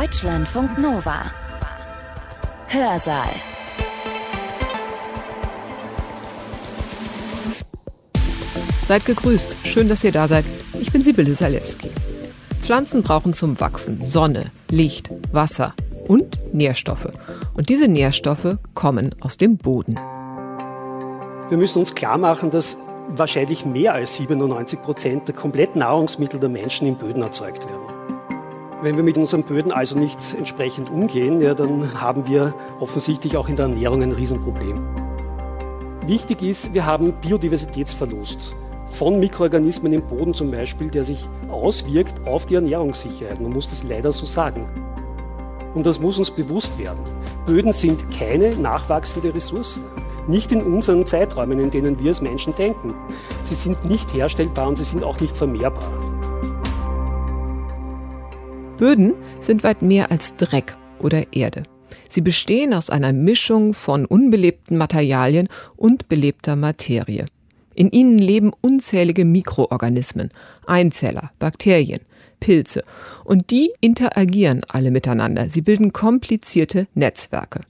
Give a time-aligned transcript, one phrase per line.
[0.00, 1.30] Deutschlandfunk Nova.
[2.66, 3.28] Hörsaal.
[8.88, 9.56] Seid gegrüßt.
[9.62, 10.44] Schön, dass ihr da seid.
[10.80, 11.92] Ich bin Sibylle Salewski.
[12.60, 15.74] Pflanzen brauchen zum Wachsen Sonne, Licht, Wasser
[16.08, 17.12] und Nährstoffe.
[17.54, 19.94] Und diese Nährstoffe kommen aus dem Boden.
[21.50, 22.76] Wir müssen uns klar machen, dass
[23.10, 27.93] wahrscheinlich mehr als 97 Prozent der kompletten Nahrungsmittel der Menschen in Böden erzeugt werden.
[28.84, 33.48] Wenn wir mit unseren Böden also nicht entsprechend umgehen, ja, dann haben wir offensichtlich auch
[33.48, 34.78] in der Ernährung ein Riesenproblem.
[36.06, 42.44] Wichtig ist, wir haben Biodiversitätsverlust von Mikroorganismen im Boden zum Beispiel, der sich auswirkt auf
[42.44, 43.40] die Ernährungssicherheit.
[43.40, 44.68] Man muss das leider so sagen.
[45.74, 47.00] Und das muss uns bewusst werden.
[47.46, 49.80] Böden sind keine nachwachsende Ressource.
[50.28, 52.92] Nicht in unseren Zeiträumen, in denen wir als Menschen denken.
[53.44, 56.13] Sie sind nicht herstellbar und sie sind auch nicht vermehrbar.
[58.76, 61.62] Böden sind weit mehr als Dreck oder Erde.
[62.08, 67.26] Sie bestehen aus einer Mischung von unbelebten Materialien und belebter Materie.
[67.74, 70.30] In ihnen leben unzählige Mikroorganismen,
[70.66, 72.00] Einzeller, Bakterien,
[72.40, 72.82] Pilze.
[73.24, 75.50] Und die interagieren alle miteinander.
[75.50, 77.60] Sie bilden komplizierte Netzwerke.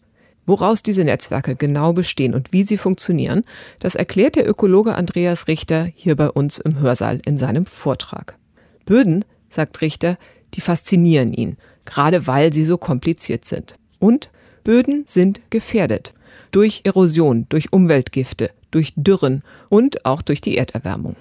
[0.46, 3.44] Woraus diese Netzwerke genau bestehen und wie sie funktionieren,
[3.78, 8.36] das erklärt der Ökologe Andreas Richter hier bei uns im Hörsaal in seinem Vortrag.
[8.84, 10.18] Böden, sagt Richter,
[10.54, 13.76] die faszinieren ihn, gerade weil sie so kompliziert sind.
[13.98, 14.30] Und
[14.62, 16.14] Böden sind gefährdet.
[16.50, 21.16] Durch Erosion, durch Umweltgifte, durch Dürren und auch durch die Erderwärmung.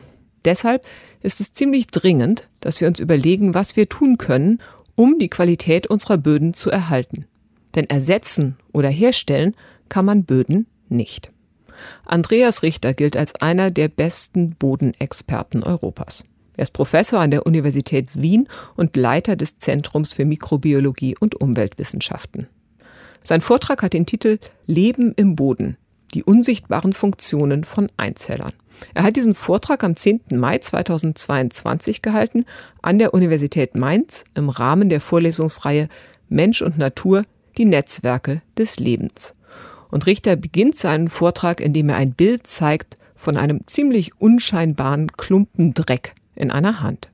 [0.46, 0.86] Deshalb
[1.22, 4.60] ist es ziemlich dringend, dass wir uns überlegen, was wir tun können,
[4.96, 7.26] um die Qualität unserer Böden zu erhalten.
[7.76, 9.56] Denn ersetzen oder herstellen
[9.90, 11.32] kann man Böden nicht.
[12.06, 16.24] Andreas Richter gilt als einer der besten Bodenexperten Europas.
[16.56, 22.48] Er ist Professor an der Universität Wien und Leiter des Zentrums für Mikrobiologie und Umweltwissenschaften.
[23.24, 25.78] Sein Vortrag hat den Titel Leben im Boden,
[26.14, 28.54] die unsichtbaren Funktionen von Einzellern.
[28.94, 30.22] Er hat diesen Vortrag am 10.
[30.32, 32.46] Mai 2022 gehalten
[32.82, 35.88] an der Universität Mainz im Rahmen der Vorlesungsreihe
[36.30, 37.24] Mensch und Natur,
[37.58, 39.36] die Netzwerke des Lebens.
[39.90, 45.74] Und Richter beginnt seinen Vortrag, indem er ein Bild zeigt von einem ziemlich unscheinbaren Klumpen
[45.74, 47.10] Dreck in einer Hand.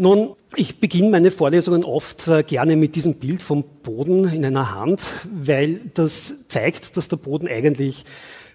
[0.00, 4.72] Nun, ich beginne meine Vorlesungen oft äh, gerne mit diesem Bild vom Boden in einer
[4.72, 8.04] Hand, weil das zeigt, dass der Boden eigentlich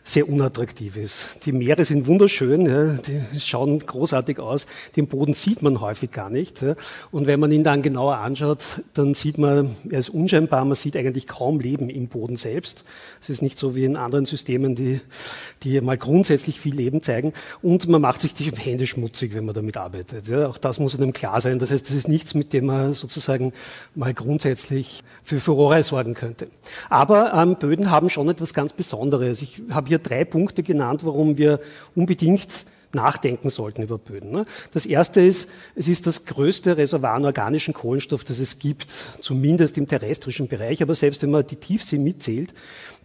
[0.04, 1.38] sehr unattraktiv ist.
[1.46, 6.30] Die Meere sind wunderschön, ja, die schauen großartig aus, den Boden sieht man häufig gar
[6.30, 6.62] nicht.
[6.62, 6.76] Ja.
[7.12, 10.98] Und wenn man ihn dann genauer anschaut, dann sieht man, er ist unscheinbar, man sieht
[10.98, 12.84] eigentlich kaum Leben im Boden selbst.
[13.22, 15.00] Es ist nicht so wie in anderen Systemen, die,
[15.64, 17.32] die mal grundsätzlich viel Leben zeigen.
[17.62, 20.28] Und man macht sich die Hände schmutzig, wenn man damit arbeitet.
[20.28, 20.48] Ja.
[20.48, 21.60] Auch das muss einem klar sein.
[21.60, 23.54] Das heißt, das ist nichts, mit dem man sozusagen
[23.96, 26.48] mal grundsätzlich für Furore sorgen könnte.
[26.90, 29.42] Aber ähm, Böden haben schon etwas ganz Besonderes.
[29.42, 31.60] Ich habe hier drei Punkte genannt, warum wir
[31.96, 34.32] unbedingt nachdenken sollten über Böden.
[34.32, 34.46] Ne?
[34.72, 38.88] Das erste ist, es ist das größte Reservoir an organischen Kohlenstoff, das es gibt,
[39.20, 40.82] zumindest im terrestrischen Bereich.
[40.82, 42.54] Aber selbst wenn man die Tiefsee mitzählt,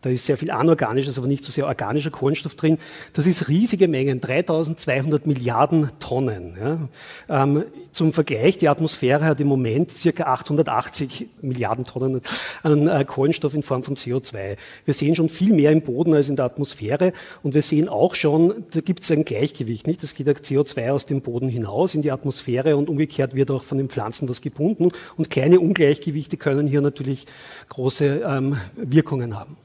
[0.00, 2.78] da ist sehr viel anorganisches, aber nicht so sehr organischer Kohlenstoff drin.
[3.12, 6.56] Das ist riesige Mengen, 3200 Milliarden Tonnen.
[6.60, 7.42] Ja.
[7.42, 12.20] Ähm, zum Vergleich, die Atmosphäre hat im Moment circa 880 Milliarden Tonnen
[12.62, 14.56] an äh, Kohlenstoff in Form von CO2.
[14.84, 18.14] Wir sehen schon viel mehr im Boden als in der Atmosphäre und wir sehen auch
[18.14, 19.86] schon, da gibt es ein Gleichgewicht.
[19.86, 20.02] Nicht?
[20.02, 23.78] Es geht CO2 aus dem Boden hinaus in die Atmosphäre und umgekehrt wird auch von
[23.78, 27.26] den Pflanzen was gebunden und kleine Ungleichgewichte können hier natürlich
[27.68, 29.56] große ähm, Wirkungen haben.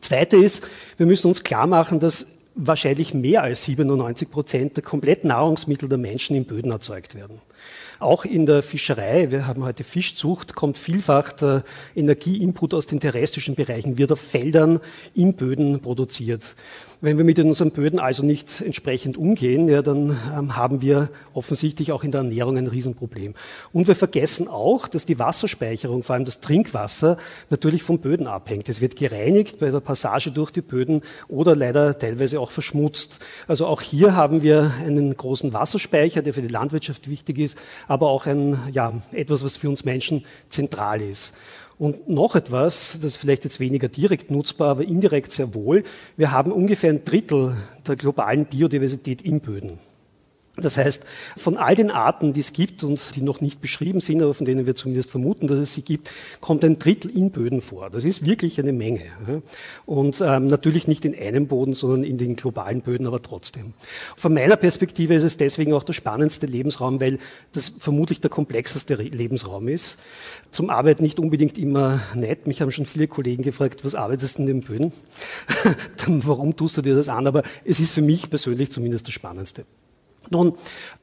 [0.00, 0.62] Zweite ist,
[0.96, 2.26] wir müssen uns klar machen, dass
[2.56, 7.40] wahrscheinlich mehr als 97 Prozent der kompletten Nahrungsmittel der Menschen in Böden erzeugt werden.
[7.98, 11.64] Auch in der Fischerei, wir haben heute Fischzucht, kommt vielfach der
[11.94, 14.80] Energieinput aus den terrestrischen Bereichen, wird auf Feldern
[15.14, 16.56] in Böden produziert.
[17.06, 21.92] Wenn wir mit unseren Böden also nicht entsprechend umgehen, ja, dann ähm, haben wir offensichtlich
[21.92, 23.34] auch in der Ernährung ein Riesenproblem.
[23.72, 27.16] Und wir vergessen auch, dass die Wasserspeicherung, vor allem das Trinkwasser,
[27.48, 28.68] natürlich von Böden abhängt.
[28.68, 33.20] Es wird gereinigt bei der Passage durch die Böden oder leider teilweise auch verschmutzt.
[33.46, 37.56] Also auch hier haben wir einen großen Wasserspeicher, der für die Landwirtschaft wichtig ist,
[37.86, 41.34] aber auch ein, ja, etwas, was für uns Menschen zentral ist.
[41.78, 45.84] Und noch etwas, das ist vielleicht jetzt weniger direkt nutzbar, aber indirekt sehr wohl.
[46.16, 47.56] Wir haben ungefähr ein Drittel
[47.86, 49.78] der globalen Biodiversität in Böden.
[50.56, 51.04] Das heißt,
[51.36, 54.46] von all den Arten, die es gibt und die noch nicht beschrieben sind, aber von
[54.46, 56.10] denen wir zumindest vermuten, dass es sie gibt,
[56.40, 57.90] kommt ein Drittel in Böden vor.
[57.90, 59.02] Das ist wirklich eine Menge.
[59.84, 63.74] Und ähm, natürlich nicht in einem Boden, sondern in den globalen Böden, aber trotzdem.
[64.16, 67.18] Von meiner Perspektive ist es deswegen auch der spannendste Lebensraum, weil
[67.52, 69.98] das vermutlich der komplexeste Lebensraum ist.
[70.50, 72.46] Zum Arbeiten nicht unbedingt immer nett.
[72.46, 74.92] Mich haben schon viele Kollegen gefragt, was arbeitest du in den Böden?
[76.06, 77.26] Warum tust du dir das an?
[77.26, 79.66] Aber es ist für mich persönlich zumindest das Spannendste.
[80.30, 80.54] Nun,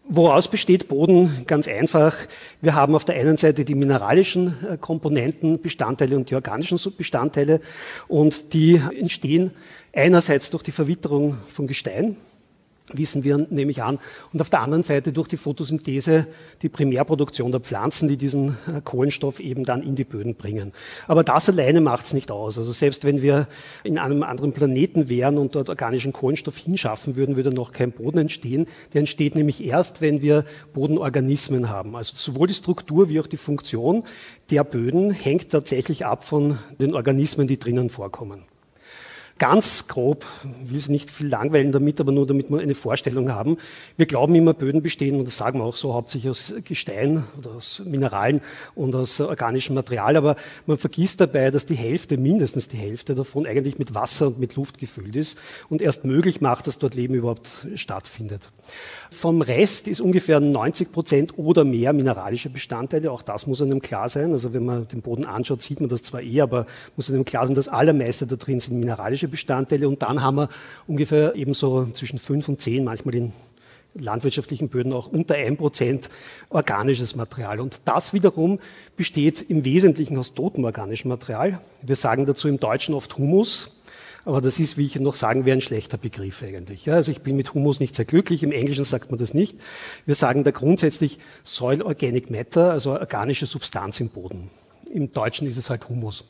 [0.07, 1.43] woraus besteht Boden?
[1.47, 2.15] Ganz einfach.
[2.61, 7.61] Wir haben auf der einen Seite die mineralischen äh, Komponenten, Bestandteile und die organischen Bestandteile
[8.07, 9.51] und die entstehen
[9.93, 12.17] einerseits durch die Verwitterung von Gestein,
[12.91, 13.99] wissen wir, nehme ich an.
[14.33, 16.27] Und auf der anderen Seite durch die Photosynthese
[16.61, 20.73] die Primärproduktion der Pflanzen, die diesen äh, Kohlenstoff eben dann in die Böden bringen.
[21.07, 22.57] Aber das alleine macht es nicht aus.
[22.57, 23.47] Also selbst wenn wir
[23.83, 28.17] in einem anderen Planeten wären und dort organischen Kohlenstoff hinschaffen würden, würde noch kein Boden
[28.17, 28.67] entstehen.
[28.93, 30.43] Der entsteht nämlich erst, wenn wir
[30.73, 31.95] Bodenorganismen haben.
[31.95, 34.03] Also sowohl die Struktur wie auch die Funktion
[34.49, 38.43] der Böden hängt tatsächlich ab von den Organismen, die drinnen vorkommen.
[39.39, 40.25] Ganz grob,
[40.63, 43.57] ich will Sie nicht viel langweilen damit, aber nur damit wir eine Vorstellung haben.
[43.97, 47.51] Wir glauben immer, Böden bestehen, und das sagen wir auch so, hauptsächlich aus Gestein oder
[47.51, 48.41] aus Mineralen
[48.75, 50.35] und aus organischem Material, aber
[50.67, 54.55] man vergisst dabei, dass die Hälfte, mindestens die Hälfte davon eigentlich mit Wasser und mit
[54.55, 58.51] Luft gefüllt ist und erst möglich macht, dass dort Leben überhaupt stattfindet.
[59.09, 63.11] Vom Rest ist ungefähr 90 Prozent oder mehr mineralische Bestandteile.
[63.11, 64.31] Auch das muss einem klar sein.
[64.31, 66.65] Also wenn man den Boden anschaut, sieht man das zwar eh, aber
[66.95, 69.87] muss einem klar sein, dass allermeiste da drin sind mineralische Bestandteile.
[69.87, 70.49] Und dann haben wir
[70.87, 73.33] ungefähr ebenso zwischen fünf und zehn, manchmal in
[73.95, 76.09] landwirtschaftlichen Böden auch unter ein Prozent
[76.49, 77.59] organisches Material.
[77.59, 78.59] Und das wiederum
[78.95, 81.59] besteht im Wesentlichen aus totem organischem Material.
[81.81, 83.71] Wir sagen dazu im Deutschen oft Humus.
[84.25, 86.85] Aber das ist, wie ich noch sagen wäre, ein schlechter Begriff eigentlich.
[86.85, 88.41] Ja, also ich bin mit Humus nicht sehr glücklich.
[88.41, 89.57] Im Englischen sagt man das nicht.
[90.05, 94.49] Wir sagen da grundsätzlich Soil Organic Matter, also organische Substanz im Boden.
[94.93, 96.23] Im Deutschen ist es halt Humus.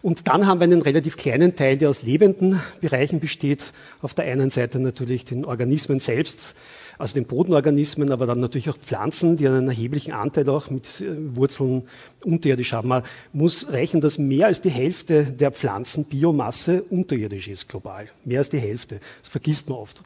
[0.00, 3.74] Und dann haben wir einen relativ kleinen Teil, der aus lebenden Bereichen besteht.
[4.00, 6.54] Auf der einen Seite natürlich den Organismen selbst,
[6.96, 11.36] also den Bodenorganismen, aber dann natürlich auch Pflanzen, die einen erheblichen Anteil auch mit äh,
[11.36, 11.82] Wurzeln
[12.24, 12.88] unterirdisch haben.
[12.88, 13.02] Man
[13.34, 18.08] muss rechnen, dass mehr als die Hälfte der Pflanzenbiomasse unterirdisch ist global.
[18.24, 18.98] Mehr als die Hälfte.
[19.20, 20.02] Das vergisst man oft.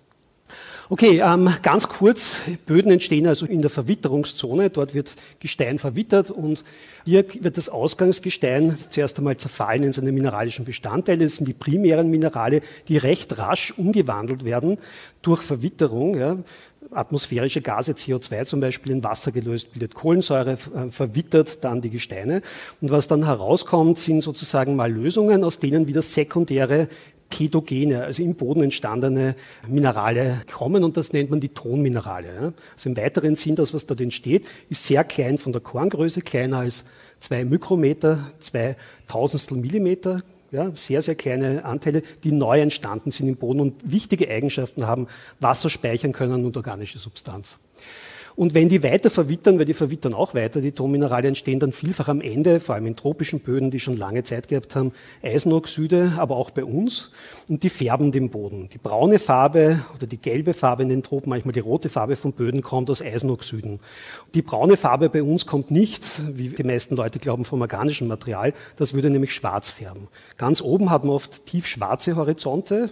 [0.92, 2.38] Okay, ähm, ganz kurz.
[2.66, 4.70] Böden entstehen also in der Verwitterungszone.
[4.70, 6.64] Dort wird Gestein verwittert und
[7.04, 11.24] hier wird das Ausgangsgestein zuerst einmal zerfallen in seine mineralischen Bestandteile.
[11.24, 14.78] Das sind die primären Minerale, die recht rasch umgewandelt werden
[15.22, 16.18] durch Verwitterung.
[16.18, 16.38] Ja.
[16.90, 22.42] Atmosphärische Gase, CO2 zum Beispiel, in Wasser gelöst, bildet Kohlensäure, äh, verwittert dann die Gesteine.
[22.80, 26.88] Und was dann herauskommt, sind sozusagen mal Lösungen, aus denen wieder sekundäre
[27.30, 29.34] Ketogene, also im Boden entstandene
[29.66, 32.52] Minerale kommen und das nennt man die Tonminerale.
[32.74, 36.58] Also im weiteren Sinn, das, was dort entsteht, ist sehr klein von der Korngröße, kleiner
[36.58, 36.84] als
[37.20, 38.76] zwei Mikrometer, zwei
[39.08, 40.22] Tausendstel Millimeter,
[40.52, 45.06] ja, sehr, sehr kleine Anteile, die neu entstanden sind im Boden und wichtige Eigenschaften haben,
[45.38, 47.58] Wasser speichern können und organische Substanz.
[48.36, 52.08] Und wenn die weiter verwittern, weil die verwittern auch weiter, die Tonminerale entstehen dann vielfach
[52.08, 54.92] am Ende, vor allem in tropischen Böden, die schon lange Zeit gehabt haben,
[55.22, 57.10] Eisenoxide, aber auch bei uns.
[57.48, 58.68] Und die färben den Boden.
[58.72, 62.32] Die braune Farbe oder die gelbe Farbe in den Tropen, manchmal die rote Farbe von
[62.32, 63.80] Böden kommt aus Eisenoxiden.
[64.34, 66.04] Die braune Farbe bei uns kommt nicht,
[66.36, 68.52] wie die meisten Leute glauben, vom organischen Material.
[68.76, 70.08] Das würde nämlich schwarz färben.
[70.36, 72.90] Ganz oben hat man oft tiefschwarze Horizonte,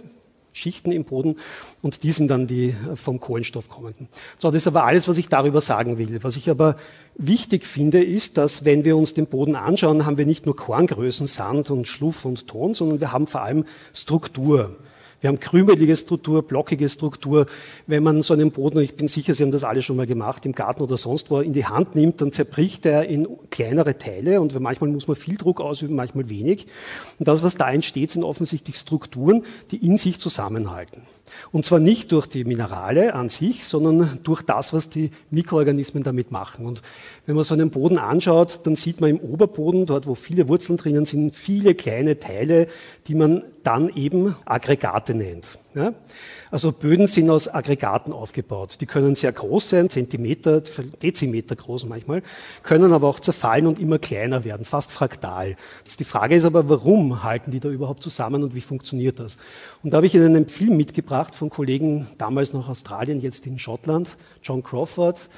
[0.59, 1.37] Schichten im Boden
[1.81, 4.07] und die sind dann die vom Kohlenstoff kommenden.
[4.37, 6.19] So, das ist aber alles, was ich darüber sagen will.
[6.21, 6.75] Was ich aber
[7.15, 11.27] wichtig finde, ist, dass wenn wir uns den Boden anschauen, haben wir nicht nur Korngrößen,
[11.27, 14.75] Sand und Schluff und Ton, sondern wir haben vor allem Struktur.
[15.21, 17.45] Wir haben krümelige Struktur, blockige Struktur.
[17.87, 20.45] Wenn man so einen Boden, ich bin sicher, Sie haben das alle schon mal gemacht,
[20.45, 24.39] im Garten oder sonst wo, in die Hand nimmt, dann zerbricht er in kleinere Teile
[24.39, 26.67] und manchmal muss man viel Druck ausüben, manchmal wenig.
[27.17, 31.01] Und das, was da entsteht, sind offensichtlich Strukturen, die in sich zusammenhalten.
[31.51, 36.31] Und zwar nicht durch die Minerale an sich, sondern durch das, was die Mikroorganismen damit
[36.31, 36.65] machen.
[36.65, 36.81] Und
[37.25, 40.77] wenn man so einen Boden anschaut, dann sieht man im Oberboden, dort wo viele Wurzeln
[40.77, 42.67] drinnen sind, viele kleine Teile,
[43.07, 45.57] die man dann eben Aggregate nennt.
[45.75, 45.93] Ja?
[46.51, 48.77] Also Böden sind aus Aggregaten aufgebaut.
[48.81, 52.23] Die können sehr groß sein, Zentimeter, Dezimeter groß manchmal,
[52.63, 55.55] können aber auch zerfallen und immer kleiner werden, fast fraktal.
[55.83, 59.37] Jetzt die Frage ist aber, warum halten die da überhaupt zusammen und wie funktioniert das?
[59.83, 63.59] Und da habe ich Ihnen einen Film mitgebracht von Kollegen damals noch Australien, jetzt in
[63.59, 65.29] Schottland, John Crawford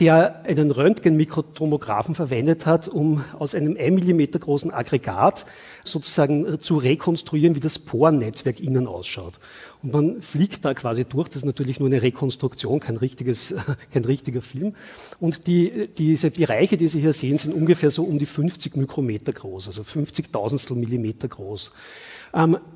[0.00, 5.46] der einen Röntgenmikrotomographen verwendet hat, um aus einem 1 mm großen Aggregat
[5.84, 9.38] sozusagen zu rekonstruieren, wie das Porennetzwerk innen ausschaut.
[9.82, 11.28] Und man fliegt da quasi durch.
[11.28, 13.54] Das ist natürlich nur eine Rekonstruktion, kein, richtiges,
[13.92, 14.74] kein richtiger Film.
[15.20, 19.32] Und die, diese Bereiche, die Sie hier sehen, sind ungefähr so um die 50 Mikrometer
[19.32, 21.72] groß, also 50 Tausendstel Millimeter groß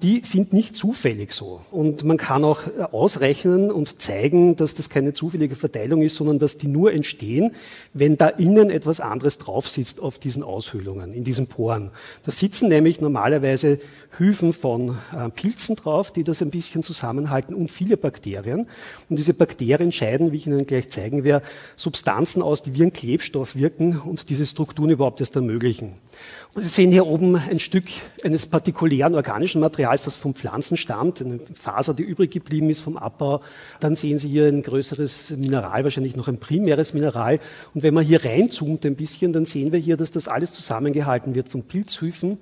[0.03, 1.63] die sind nicht zufällig so.
[1.71, 6.39] Und man kann auch äh, ausrechnen und zeigen, dass das keine zufällige Verteilung ist, sondern
[6.39, 7.53] dass die nur entstehen,
[7.95, 11.91] wenn da innen etwas anderes drauf sitzt auf diesen Aushöhlungen, in diesen Poren.
[12.25, 13.79] Da sitzen nämlich normalerweise
[14.19, 18.67] Hyphen von äh, Pilzen drauf, die das ein bisschen zusammenhalten und viele Bakterien.
[19.09, 21.45] Und diese Bakterien scheiden, wie ich Ihnen gleich zeigen werde,
[21.77, 25.95] Substanzen aus, die wie ein Klebstoff wirken und diese Strukturen überhaupt erst ermöglichen.
[26.55, 27.85] Sie sehen hier oben ein Stück
[28.25, 32.97] eines partikulären organischen Materials, das von Pflanzen stammt, eine Faser, die übrig geblieben ist vom
[32.97, 33.43] Abbau.
[33.81, 37.39] Dann sehen Sie hier ein größeres Mineral, wahrscheinlich noch ein primäres Mineral.
[37.75, 41.35] Und wenn man hier reinzoomt ein bisschen, dann sehen wir hier, dass das alles zusammengehalten
[41.35, 42.39] wird von Pilzhyphen,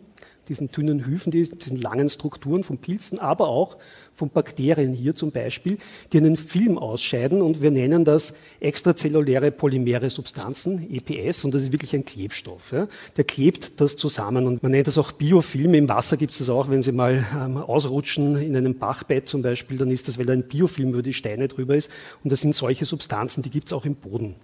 [0.49, 3.77] diesen dünnen Hyphen, diesen langen Strukturen von Pilzen, aber auch
[4.15, 5.79] von Bakterien hier zum Beispiel,
[6.13, 11.73] die einen Film ausscheiden und wir nennen das extrazelluläre polymere Substanzen, EPS, und das ist
[11.73, 12.73] wirklich ein Klebstoff.
[12.73, 12.87] Ja.
[13.17, 15.75] Der klebt das zusammen und man nennt das auch Biofilm.
[15.75, 19.43] Im Wasser gibt es das auch, wenn Sie mal ähm, ausrutschen in einem Bachbett zum
[19.43, 21.91] Beispiel, dann ist das, weil da ein Biofilm über die Steine drüber ist
[22.23, 24.37] und das sind solche Substanzen, die gibt es auch im Boden.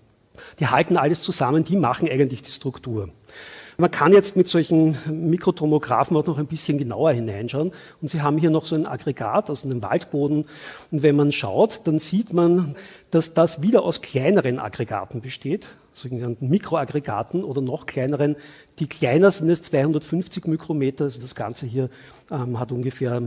[0.58, 3.10] Die halten alles zusammen, die machen eigentlich die Struktur.
[3.80, 7.72] Man kann jetzt mit solchen Mikrotomographen auch noch ein bisschen genauer hineinschauen.
[8.02, 10.44] Und Sie haben hier noch so ein Aggregat aus einem Waldboden.
[10.90, 12.76] Und wenn man schaut, dann sieht man,
[13.10, 18.36] dass das wieder aus kleineren Aggregaten besteht, sogenannten Mikroaggregaten oder noch kleineren.
[18.80, 21.04] Die kleiner sind es 250 Mikrometer.
[21.04, 21.88] Also das Ganze hier
[22.30, 23.22] ähm, hat ungefähr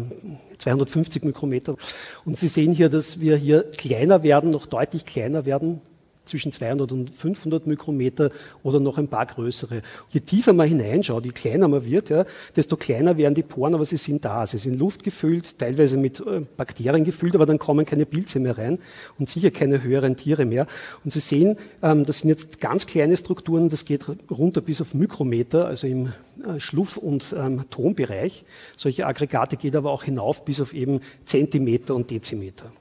[0.59, 1.77] 250 Mikrometer.
[2.25, 5.81] Und Sie sehen hier, dass wir hier kleiner werden, noch deutlich kleiner werden
[6.25, 8.31] zwischen 200 und 500 Mikrometer
[8.63, 9.81] oder noch ein paar größere.
[10.09, 12.25] Je tiefer man hineinschaut, je kleiner man wird, ja,
[12.55, 14.45] desto kleiner werden die Poren, aber sie sind da.
[14.47, 18.79] Sie sind luftgefüllt, teilweise mit äh, Bakterien gefüllt, aber dann kommen keine Pilze mehr rein
[19.19, 20.67] und sicher keine höheren Tiere mehr.
[21.03, 24.93] Und Sie sehen, ähm, das sind jetzt ganz kleine Strukturen, das geht runter bis auf
[24.93, 26.07] Mikrometer, also im
[26.45, 28.45] äh, Schluff- und ähm, Tonbereich.
[28.77, 32.71] Solche Aggregate geht aber auch hinauf bis auf eben Zentimeter und Dezimeter.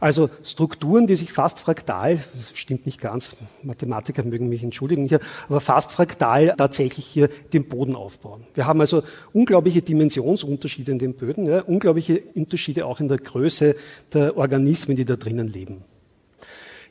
[0.00, 5.20] Also Strukturen, die sich fast fraktal, das stimmt nicht ganz, Mathematiker mögen mich entschuldigen hier,
[5.48, 8.44] aber fast fraktal tatsächlich hier den Boden aufbauen.
[8.54, 13.74] Wir haben also unglaubliche Dimensionsunterschiede in den Böden, ja, unglaubliche Unterschiede auch in der Größe
[14.12, 15.84] der Organismen, die da drinnen leben.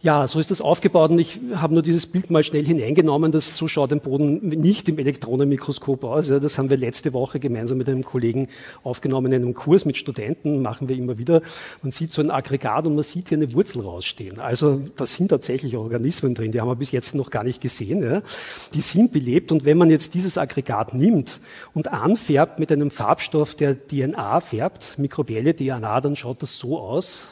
[0.02, 3.32] Ja, so ist das aufgebaut und ich habe nur dieses Bild mal schnell hineingenommen.
[3.32, 6.30] Das, so schaut ein Boden nicht im Elektronenmikroskop aus.
[6.30, 8.48] Ja, das haben wir letzte Woche gemeinsam mit einem Kollegen
[8.84, 11.42] aufgenommen in einem Kurs mit Studenten, machen wir immer wieder.
[11.82, 14.40] Man sieht so ein Aggregat und man sieht hier eine Wurzel rausstehen.
[14.40, 18.04] Also da sind tatsächlich Organismen drin, die haben wir bis jetzt noch gar nicht gesehen.
[18.04, 18.22] Ja.
[18.76, 21.42] Die sind belebt und wenn man jetzt dieses Aggregat nimmt
[21.74, 27.26] und anfärbt mit einem Farbstoff, der DNA färbt, mikrobielle DNA, dann schaut das so aus.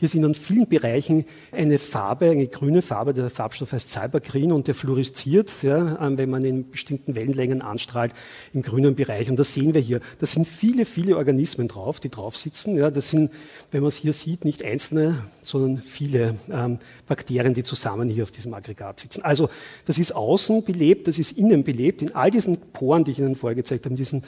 [0.00, 4.66] Hier sind in vielen Bereichen eine Farbe, eine grüne Farbe, der Farbstoff heißt Cybergreen und
[4.66, 8.14] der fluoresziert, ja, ähm, wenn man in bestimmten Wellenlängen anstrahlt,
[8.54, 9.28] im grünen Bereich.
[9.28, 10.00] Und das sehen wir hier.
[10.18, 12.76] Da sind viele, viele Organismen drauf, die drauf sitzen.
[12.76, 13.30] Ja, das sind,
[13.72, 18.30] wenn man es hier sieht, nicht einzelne, sondern viele ähm, Bakterien, die zusammen hier auf
[18.30, 19.20] diesem Aggregat sitzen.
[19.20, 19.50] Also
[19.84, 22.00] das ist außen belebt, das ist innen belebt.
[22.00, 24.22] In all diesen Poren, die ich Ihnen vorher gezeigt habe, diesen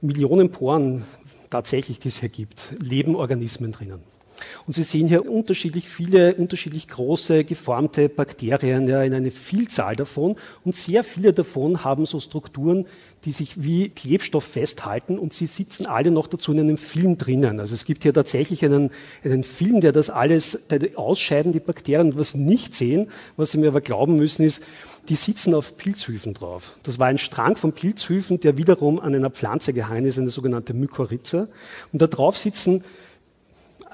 [0.00, 1.04] Millionen Poren
[1.50, 4.13] tatsächlich, die es hier gibt, leben Organismen drinnen.
[4.66, 10.36] Und Sie sehen hier unterschiedlich viele, unterschiedlich große, geformte Bakterien ja, in eine Vielzahl davon.
[10.64, 12.86] Und sehr viele davon haben so Strukturen,
[13.24, 17.58] die sich wie Klebstoff festhalten und sie sitzen alle noch dazu in einem Film drinnen.
[17.58, 18.90] Also es gibt hier tatsächlich einen,
[19.24, 23.68] einen Film, der das alles, der ausscheiden, die Bakterien, was nicht sehen, was Sie mir
[23.68, 24.62] aber glauben müssen, ist,
[25.08, 26.76] die sitzen auf Pilzhüfen drauf.
[26.82, 30.74] Das war ein Strang von Pilzhüfen, der wiederum an einer Pflanze gehangen ist, eine sogenannte
[30.74, 31.48] Mykorrhiza.
[31.92, 32.84] Und da drauf sitzen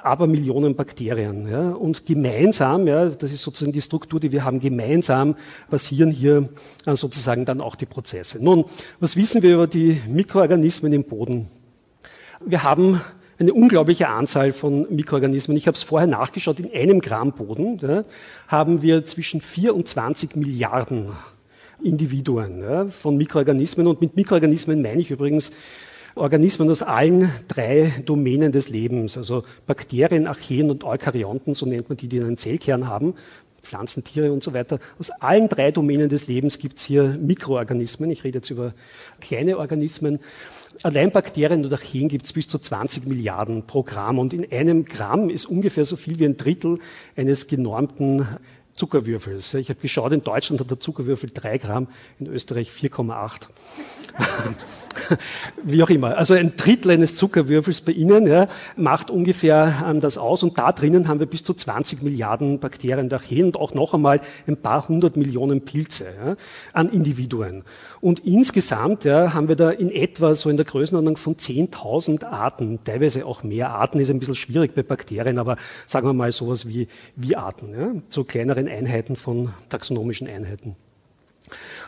[0.02, 1.48] aber Millionen Bakterien.
[1.48, 5.36] Ja, und gemeinsam, ja, das ist sozusagen die Struktur, die wir haben, gemeinsam
[5.68, 6.48] passieren hier
[6.86, 8.42] äh, sozusagen dann auch die Prozesse.
[8.42, 8.64] Nun,
[8.98, 11.48] was wissen wir über die Mikroorganismen im Boden?
[12.44, 13.00] Wir haben
[13.38, 15.56] eine unglaubliche Anzahl von Mikroorganismen.
[15.56, 18.04] Ich habe es vorher nachgeschaut, in einem Gramm Boden ja,
[18.48, 21.08] haben wir zwischen 4 und 20 Milliarden
[21.82, 23.86] Individuen ja, von Mikroorganismen.
[23.86, 25.52] Und mit Mikroorganismen meine ich übrigens
[26.14, 31.96] Organismen aus allen drei Domänen des Lebens, also Bakterien, Archeen und Eukaryoten, so nennt man
[31.96, 33.14] die, die einen Zellkern haben,
[33.62, 34.78] Pflanzen, Tiere und so weiter.
[34.98, 38.10] Aus allen drei Domänen des Lebens gibt es hier Mikroorganismen.
[38.10, 38.74] Ich rede jetzt über
[39.20, 40.18] kleine Organismen.
[40.82, 44.18] Allein Bakterien und Archeen gibt es bis zu 20 Milliarden pro Gramm.
[44.18, 46.78] Und in einem Gramm ist ungefähr so viel wie ein Drittel
[47.16, 48.26] eines genormten
[48.74, 49.54] Zuckerwürfels.
[49.54, 51.88] Ich habe geschaut, in Deutschland hat der Zuckerwürfel 3 Gramm,
[52.18, 53.48] in Österreich 4,8.
[55.62, 56.16] Wie auch immer.
[56.16, 60.72] Also ein Drittel eines Zuckerwürfels bei Ihnen ja, macht ungefähr ähm, das aus und da
[60.72, 64.88] drinnen haben wir bis zu 20 Milliarden Bakterien Archeen und auch noch einmal ein paar
[64.88, 66.36] hundert Millionen Pilze ja,
[66.72, 67.64] an Individuen.
[68.00, 72.80] Und insgesamt ja, haben wir da in etwa so in der Größenordnung von 10.000 Arten,
[72.84, 76.66] teilweise auch mehr Arten, ist ein bisschen schwierig bei Bakterien, aber sagen wir mal sowas
[76.66, 80.76] wie, wie Arten, so kleineren Einheiten von taxonomischen Einheiten.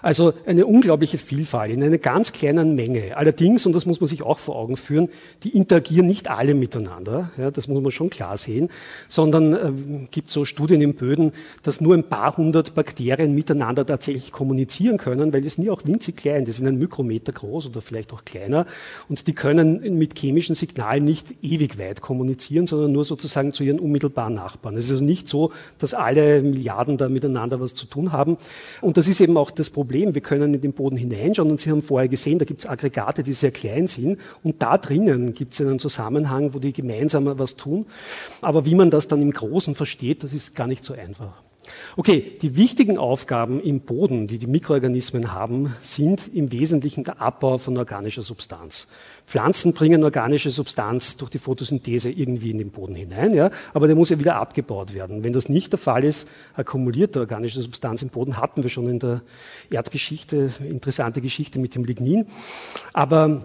[0.02, 3.16] Also eine unglaubliche Vielfalt in einer ganz kleinen Menge.
[3.16, 5.08] Allerdings, und das muss man sich auch vor Augen führen,
[5.44, 8.68] die interagieren nicht alle miteinander, ja, das muss man schon klar sehen,
[9.06, 11.30] sondern äh, gibt so Studien in Böden,
[11.62, 15.84] dass nur ein paar hundert Bakterien miteinander tatsächlich kommunizieren können, weil die sind ja auch
[15.84, 18.66] winzig klein, die sind ein Mikrometer groß oder vielleicht auch kleiner
[19.08, 23.78] und die können mit chemischen Signalen nicht ewig weit kommunizieren, sondern nur sozusagen zu ihren
[23.78, 24.76] unmittelbaren Nachbarn.
[24.76, 28.36] Es ist also nicht so, dass alle Milliarden da miteinander was zu tun haben
[28.80, 29.91] und das ist eben auch das Problem.
[29.92, 33.22] Wir können in den Boden hineinschauen und Sie haben vorher gesehen, da gibt es Aggregate,
[33.22, 37.56] die sehr klein sind und da drinnen gibt es einen Zusammenhang, wo die gemeinsam was
[37.56, 37.86] tun.
[38.40, 41.42] Aber wie man das dann im Großen versteht, das ist gar nicht so einfach.
[41.96, 47.58] Okay, die wichtigen Aufgaben im Boden, die die Mikroorganismen haben, sind im Wesentlichen der Abbau
[47.58, 48.88] von organischer Substanz.
[49.26, 53.96] Pflanzen bringen organische Substanz durch die Photosynthese irgendwie in den Boden hinein, ja, aber der
[53.96, 55.24] muss ja wieder abgebaut werden.
[55.24, 58.98] Wenn das nicht der Fall ist, akkumulierte organische Substanz im Boden hatten wir schon in
[58.98, 59.22] der
[59.70, 62.26] Erdgeschichte, interessante Geschichte mit dem Lignin.
[62.92, 63.44] Aber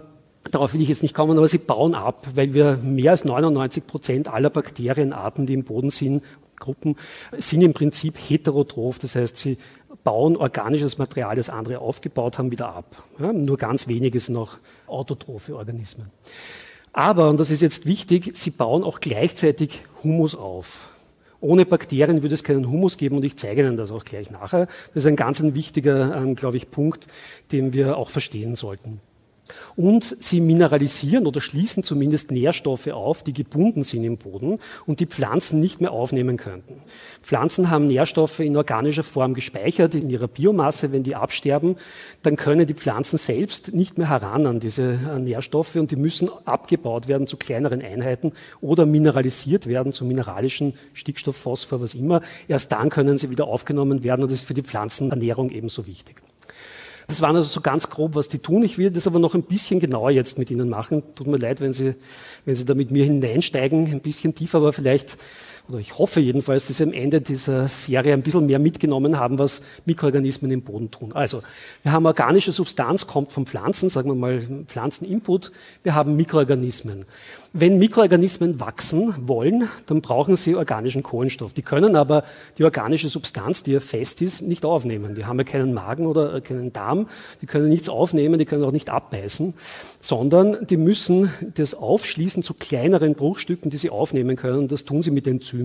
[0.50, 3.86] Darauf will ich jetzt nicht kommen, aber sie bauen ab, weil wir mehr als 99
[3.86, 6.22] Prozent aller Bakterienarten, die im Boden sind,
[6.58, 6.96] Gruppen
[7.36, 9.58] sind im Prinzip heterotroph, das heißt, sie
[10.04, 13.04] bauen organisches Material, das andere aufgebaut haben, wieder ab.
[13.18, 16.10] Ja, nur ganz wenige sind noch autotrophe Organismen.
[16.92, 20.88] Aber, und das ist jetzt wichtig, sie bauen auch gleichzeitig Humus auf.
[21.40, 24.66] Ohne Bakterien würde es keinen Humus geben und ich zeige Ihnen das auch gleich nachher.
[24.66, 27.06] Das ist ein ganz ein wichtiger, ähm, glaube ich, Punkt,
[27.52, 29.00] den wir auch verstehen sollten.
[29.76, 35.06] Und sie mineralisieren oder schließen zumindest Nährstoffe auf, die gebunden sind im Boden und die
[35.06, 36.82] Pflanzen nicht mehr aufnehmen könnten.
[37.22, 40.92] Pflanzen haben Nährstoffe in organischer Form gespeichert in ihrer Biomasse.
[40.92, 41.76] Wenn die absterben,
[42.22, 46.30] dann können die Pflanzen selbst nicht mehr heran an diese äh, Nährstoffe und die müssen
[46.44, 52.22] abgebaut werden zu kleineren Einheiten oder mineralisiert werden zu mineralischen Stickstoff, Phosphor, was immer.
[52.48, 56.16] Erst dann können sie wieder aufgenommen werden und das ist für die Pflanzenernährung ebenso wichtig.
[57.08, 58.62] Das waren also so ganz grob, was die tun.
[58.62, 61.02] Ich will das aber noch ein bisschen genauer jetzt mit Ihnen machen.
[61.14, 61.94] Tut mir leid, wenn Sie,
[62.44, 65.16] wenn Sie da mit mir hineinsteigen, ein bisschen tiefer, aber vielleicht
[65.68, 69.38] oder ich hoffe jedenfalls, dass Sie am Ende dieser Serie ein bisschen mehr mitgenommen haben,
[69.38, 71.12] was Mikroorganismen im Boden tun.
[71.12, 71.42] Also,
[71.82, 75.52] wir haben organische Substanz, kommt von Pflanzen, sagen wir mal Pflanzeninput.
[75.82, 77.04] Wir haben Mikroorganismen.
[77.52, 81.54] Wenn Mikroorganismen wachsen wollen, dann brauchen sie organischen Kohlenstoff.
[81.54, 82.24] Die können aber
[82.58, 85.14] die organische Substanz, die ja fest ist, nicht aufnehmen.
[85.14, 87.08] Die haben ja keinen Magen oder keinen Darm,
[87.40, 89.54] die können nichts aufnehmen, die können auch nicht abbeißen,
[90.00, 94.58] sondern die müssen das aufschließen zu kleineren Bruchstücken, die sie aufnehmen können.
[94.58, 95.57] Und das tun sie mit Enzymen.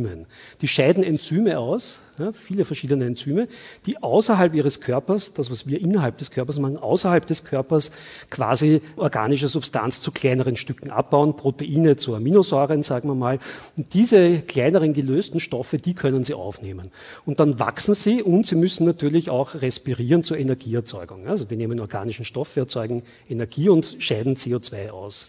[0.62, 3.48] Die scheiden Enzyme aus, ja, viele verschiedene Enzyme,
[3.86, 7.92] die außerhalb ihres Körpers, das was wir innerhalb des Körpers machen, außerhalb des Körpers
[8.30, 13.40] quasi organische Substanz zu kleineren Stücken abbauen, Proteine zu Aminosäuren, sagen wir mal.
[13.76, 16.90] Und diese kleineren gelösten Stoffe, die können sie aufnehmen.
[17.26, 21.28] Und dann wachsen sie und sie müssen natürlich auch respirieren zur Energieerzeugung.
[21.28, 25.28] Also die nehmen organischen Stoffe, erzeugen Energie und scheiden CO2 aus.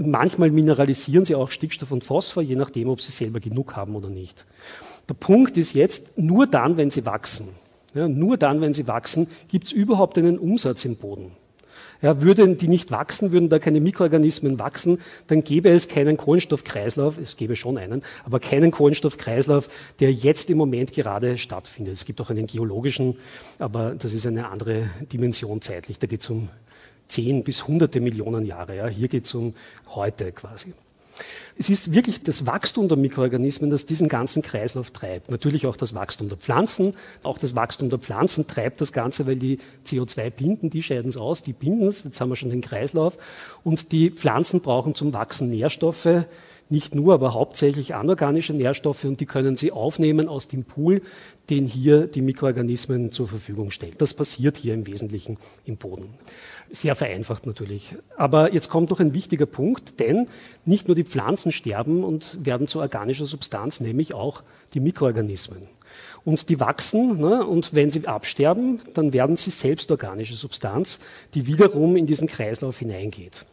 [0.00, 4.08] Manchmal mineralisieren sie auch Stickstoff und Phosphor, je nachdem, ob sie selber genug haben oder
[4.08, 4.46] nicht.
[5.08, 7.48] Der Punkt ist jetzt, nur dann, wenn sie wachsen,
[7.94, 11.32] ja, nur dann, wenn sie wachsen, gibt es überhaupt einen Umsatz im Boden.
[12.00, 17.18] Ja, würden die nicht wachsen, würden da keine Mikroorganismen wachsen, dann gäbe es keinen Kohlenstoffkreislauf,
[17.18, 21.94] es gäbe schon einen, aber keinen Kohlenstoffkreislauf, der jetzt im Moment gerade stattfindet.
[21.94, 23.16] Es gibt auch einen geologischen,
[23.58, 25.98] aber das ist eine andere Dimension zeitlich.
[25.98, 26.50] Da geht es um
[27.08, 28.76] zehn bis hunderte Millionen Jahre.
[28.76, 28.86] Ja.
[28.86, 29.54] Hier geht es um
[29.88, 30.74] heute quasi.
[31.56, 35.30] Es ist wirklich das Wachstum der Mikroorganismen, das diesen ganzen Kreislauf treibt.
[35.30, 36.94] Natürlich auch das Wachstum der Pflanzen.
[37.24, 41.16] Auch das Wachstum der Pflanzen treibt das Ganze, weil die CO2 binden, die scheiden es
[41.16, 42.04] aus, die binden es.
[42.04, 43.18] Jetzt haben wir schon den Kreislauf.
[43.64, 46.26] Und die Pflanzen brauchen zum Wachsen Nährstoffe,
[46.70, 51.02] nicht nur, aber hauptsächlich anorganische Nährstoffe und die können sie aufnehmen aus dem Pool,
[51.50, 53.94] den hier die Mikroorganismen zur Verfügung stellen.
[53.98, 56.10] Das passiert hier im Wesentlichen im Boden.
[56.70, 57.94] Sehr vereinfacht natürlich.
[58.16, 60.28] Aber jetzt kommt noch ein wichtiger Punkt, denn
[60.66, 64.42] nicht nur die Pflanzen sterben und werden zu organischer Substanz, nämlich auch
[64.74, 65.62] die Mikroorganismen.
[66.24, 71.00] Und die wachsen ne, und wenn sie absterben, dann werden sie selbst organische Substanz,
[71.32, 73.46] die wiederum in diesen Kreislauf hineingeht.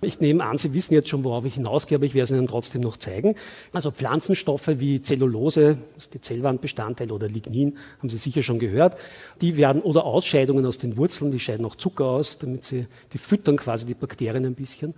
[0.00, 2.46] Ich nehme an, Sie wissen jetzt schon, worauf ich hinausgehe, aber ich werde es Ihnen
[2.46, 3.34] trotzdem noch zeigen.
[3.72, 8.98] Also Pflanzenstoffe wie Zellulose, das ist die Zellwandbestandteil oder Lignin, haben Sie sicher schon gehört,
[9.40, 13.18] die werden, oder Ausscheidungen aus den Wurzeln, die scheiden auch Zucker aus, damit sie, die
[13.18, 14.94] füttern quasi die Bakterien ein bisschen.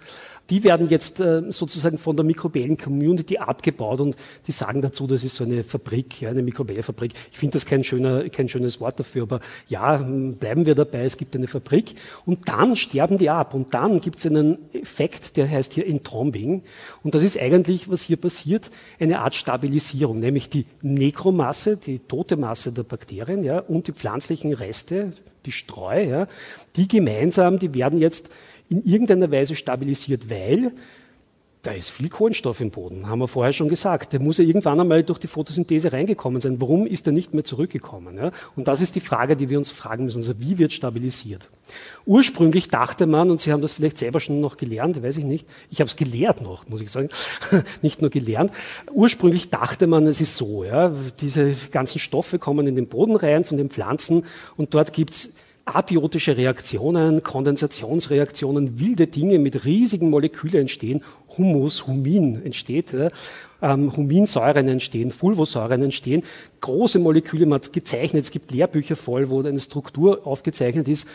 [0.51, 5.25] Die werden jetzt äh, sozusagen von der mikrobiellen Community abgebaut und die sagen dazu, das
[5.25, 7.13] ist so eine Fabrik, ja, eine Mikrobellfabrik.
[7.33, 11.17] Ich finde das kein, schöner, kein schönes Wort dafür, aber ja, bleiben wir dabei, es
[11.17, 15.51] gibt eine Fabrik und dann sterben die ab und dann gibt es einen Effekt, der
[15.51, 16.63] heißt hier Entrombing
[17.03, 22.37] und das ist eigentlich, was hier passiert, eine Art Stabilisierung, nämlich die Nekromasse, die tote
[22.37, 25.13] Masse der Bakterien ja, und die pflanzlichen Reste,
[25.47, 26.27] die Streu, ja,
[26.77, 28.29] die gemeinsam, die werden jetzt
[28.69, 30.73] in irgendeiner Weise stabilisiert, weil
[31.67, 34.13] da ist viel Kohlenstoff im Boden, haben wir vorher schon gesagt.
[34.13, 36.61] Der muss ja irgendwann einmal durch die Photosynthese reingekommen sein.
[36.61, 38.17] Warum ist er nicht mehr zurückgekommen?
[38.17, 38.31] Ja?
[38.55, 40.19] Und das ist die Frage, die wir uns fragen müssen.
[40.19, 41.49] Also wie wird stabilisiert?
[42.05, 45.49] Ursprünglich dachte man, und Sie haben das vielleicht selber schon noch gelernt, weiß ich nicht,
[45.69, 47.09] ich habe es gelehrt noch, muss ich sagen,
[47.83, 48.53] nicht nur gelernt.
[48.93, 53.45] Ursprünglich dachte man, es ist so, ja, diese ganzen Stoffe kommen in den Boden rein
[53.45, 54.25] von den Pflanzen
[54.57, 55.35] und dort gibt es
[55.67, 61.03] abiotische Reaktionen, Kondensationsreaktionen, wilde Dinge mit riesigen Molekülen entstehen,
[61.37, 62.95] Humus, Humin entsteht,
[63.61, 66.23] ähm, Huminsäuren entstehen, Fulvosäuren entstehen,
[66.61, 71.09] große Moleküle, man hat gezeichnet, es gibt Lehrbücher voll, wo eine Struktur aufgezeichnet ist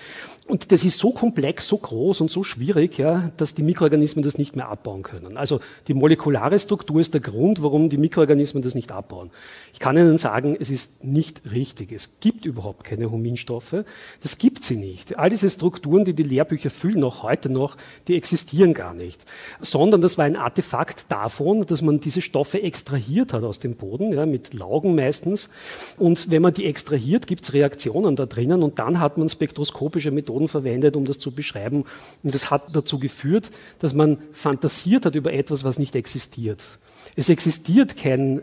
[0.52, 4.38] und das ist so komplex, so groß und so schwierig, ja, dass die Mikroorganismen das
[4.38, 5.38] nicht mehr abbauen können.
[5.38, 9.32] Also die molekulare Struktur ist der Grund, warum die Mikroorganismen das nicht abbauen.
[9.72, 11.94] Ich kann Ihnen sagen, es ist nicht richtig.
[11.94, 13.86] Es gibt überhaupt keine Huminstoffe.
[14.22, 15.18] Das gibt sie nicht.
[15.18, 17.78] All diese Strukturen, die die Lehrbücher füllen, auch heute noch,
[18.10, 19.24] die existieren gar nicht.
[19.62, 24.12] Sondern das war ein Artefakt davon, dass man diese Stoffe extrahiert hat aus dem Boden,
[24.12, 25.50] ja, mit Laugen meistens.
[25.98, 30.12] Und wenn man die extrahiert, gibt es Reaktionen da drinnen und dann hat man spektroskopische
[30.12, 31.86] Methoden Methoden verwendet, um das zu beschreiben.
[32.23, 36.80] Und das hat dazu geführt, dass man fantasiert hat über etwas, was nicht existiert.
[37.15, 38.41] Es existiert kein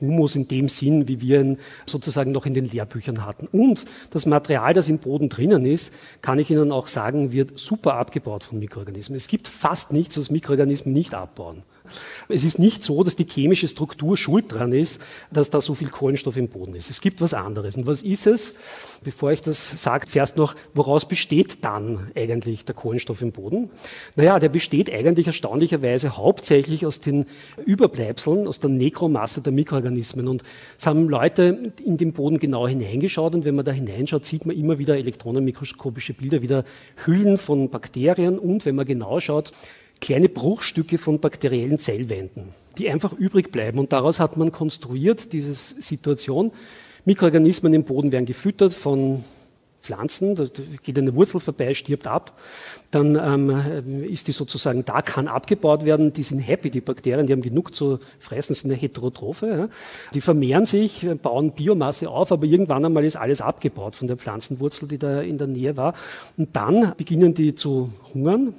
[0.00, 3.46] Humus in dem Sinn, wie wir ihn sozusagen noch in den Lehrbüchern hatten.
[3.46, 7.94] Und das Material, das im Boden drinnen ist, kann ich Ihnen auch sagen, wird super
[7.94, 9.16] abgebaut von Mikroorganismen.
[9.16, 11.62] Es gibt fast nichts, was Mikroorganismen nicht abbauen.
[12.28, 15.88] Es ist nicht so, dass die chemische Struktur schuld dran ist, dass da so viel
[15.88, 16.90] Kohlenstoff im Boden ist.
[16.90, 17.76] Es gibt was anderes.
[17.76, 18.54] Und was ist es?
[19.02, 23.70] Bevor ich das sage, zuerst noch, woraus besteht dann eigentlich der Kohlenstoff im Boden?
[24.16, 27.26] Naja, der besteht eigentlich erstaunlicherweise hauptsächlich aus den
[27.64, 30.28] Überbleibseln, aus der Nekromasse der Mikroorganismen.
[30.28, 30.42] Und
[30.78, 34.56] es haben Leute in den Boden genau hineingeschaut und wenn man da hineinschaut, sieht man
[34.56, 36.64] immer wieder elektronenmikroskopische Bilder, wieder
[37.04, 39.52] Hüllen von Bakterien und wenn man genau schaut,
[40.02, 43.78] kleine Bruchstücke von bakteriellen Zellwänden, die einfach übrig bleiben.
[43.78, 46.52] Und daraus hat man konstruiert, diese Situation.
[47.06, 49.24] Mikroorganismen im Boden werden gefüttert von
[49.80, 50.44] Pflanzen, da
[50.82, 52.38] geht eine Wurzel vorbei, stirbt ab,
[52.92, 57.32] dann ähm, ist die sozusagen da, kann abgebaut werden, die sind happy, die Bakterien, die
[57.32, 59.68] haben genug zu fressen, sind eine Heterotrophe, ja.
[60.14, 64.86] die vermehren sich, bauen Biomasse auf, aber irgendwann einmal ist alles abgebaut von der Pflanzenwurzel,
[64.86, 65.94] die da in der Nähe war
[66.36, 68.54] und dann beginnen die zu hungern,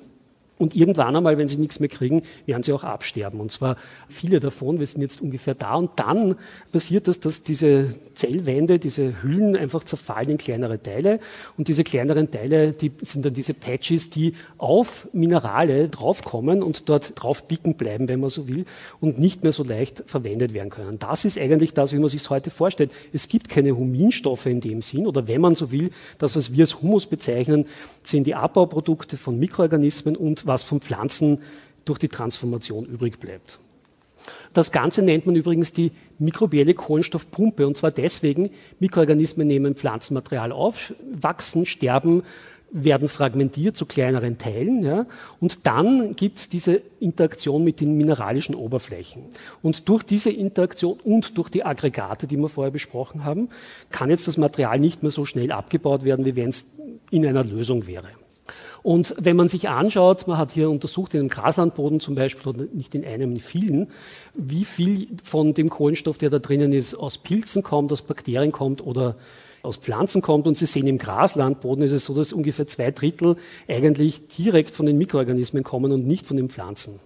[0.60, 3.40] und irgendwann einmal, wenn sie nichts mehr kriegen, werden sie auch absterben.
[3.40, 3.76] Und zwar
[4.08, 5.76] viele davon, wir sind jetzt ungefähr da.
[5.76, 6.36] Und dann
[6.72, 11.20] passiert das, dass diese Zellwände, diese Hüllen einfach zerfallen in kleinere Teile.
[11.58, 17.14] Und diese kleineren Teile, die sind dann diese Patches, die auf Minerale draufkommen und dort
[17.22, 18.66] drauf bicken bleiben, wenn man so will,
[19.02, 21.00] und nicht mehr so leicht verwendet werden können.
[21.00, 22.92] Das ist eigentlich das, wie man sich es heute vorstellt.
[23.12, 25.90] Es gibt keine Huminstoffe in dem Sinn, oder wenn man so will,
[26.20, 27.66] das, was wir als Humus bezeichnen,
[28.04, 31.40] sind die Abbauprodukte von Mikroorganismen und was von Pflanzen
[31.86, 33.60] durch die Transformation übrig bleibt.
[34.54, 40.94] Das Ganze nennt man übrigens die mikrobielle Kohlenstoffpumpe und zwar deswegen, Mikroorganismen nehmen Pflanzenmaterial auf,
[41.12, 42.24] wachsen, sterben,
[42.74, 45.06] werden fragmentiert zu kleineren Teilen ja,
[45.40, 49.26] und dann gibt es diese Interaktion mit den mineralischen Oberflächen.
[49.62, 53.50] Und durch diese Interaktion und durch die Aggregate, die wir vorher besprochen haben,
[53.92, 56.66] kann jetzt das Material nicht mehr so schnell abgebaut werden, wie wenn es
[57.12, 58.08] in einer Lösung wäre.
[58.82, 62.66] Und wenn man sich anschaut, man hat hier untersucht in einem Graslandboden zum Beispiel, oder
[62.74, 63.88] nicht in einem, in vielen,
[64.34, 68.86] wie viel von dem Kohlenstoff, der da drinnen ist, aus Pilzen kommt, aus Bakterien kommt
[68.86, 69.16] oder
[69.62, 70.46] aus Pflanzen kommt.
[70.46, 74.86] Und Sie sehen, im Graslandboden ist es so, dass ungefähr zwei Drittel eigentlich direkt von
[74.86, 77.00] den Mikroorganismen kommen und nicht von den Pflanzen.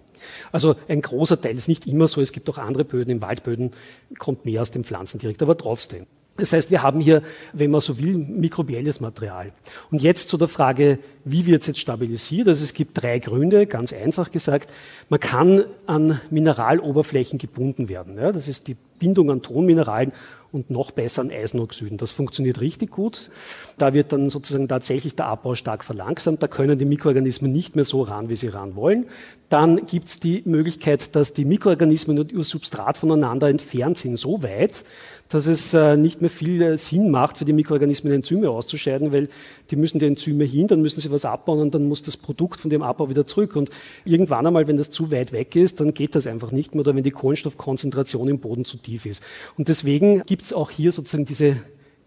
[0.51, 3.71] Also ein großer Teil ist nicht immer so, es gibt auch andere Böden, in Waldböden
[4.17, 6.07] kommt mehr aus den Pflanzen direkt, aber trotzdem.
[6.37, 7.23] Das heißt, wir haben hier,
[7.53, 9.51] wenn man so will, mikrobielles Material.
[9.91, 12.47] Und jetzt zu der Frage, wie wird es jetzt stabilisiert?
[12.47, 14.71] Also es gibt drei Gründe, ganz einfach gesagt.
[15.09, 18.17] Man kann an Mineraloberflächen gebunden werden.
[18.17, 20.11] Ja, das ist die Bindung an Tonmineralen
[20.51, 21.97] und noch besser an Eisenoxiden.
[21.97, 23.29] Das funktioniert richtig gut.
[23.77, 26.41] Da wird dann sozusagen tatsächlich der Abbau stark verlangsamt.
[26.41, 29.07] Da können die Mikroorganismen nicht mehr so ran, wie sie ran wollen.
[29.49, 34.43] Dann gibt es die Möglichkeit, dass die Mikroorganismen und ihr Substrat voneinander entfernt sind, so
[34.43, 34.83] weit,
[35.29, 39.29] dass es äh, nicht mehr viel äh, Sinn macht, für die Mikroorganismen Enzyme auszuscheiden, weil
[39.71, 42.59] die müssen die Enzyme hin, dann müssen sie was abbauen und dann muss das Produkt
[42.59, 43.55] von dem Abbau wieder zurück.
[43.55, 43.69] Und
[44.05, 46.95] irgendwann einmal, wenn das zu weit weg ist, dann geht das einfach nicht mehr oder
[46.95, 49.21] wenn die Kohlenstoffkonzentration im Boden zu tief ist.
[49.57, 51.57] Und deswegen gibt es auch hier sozusagen diese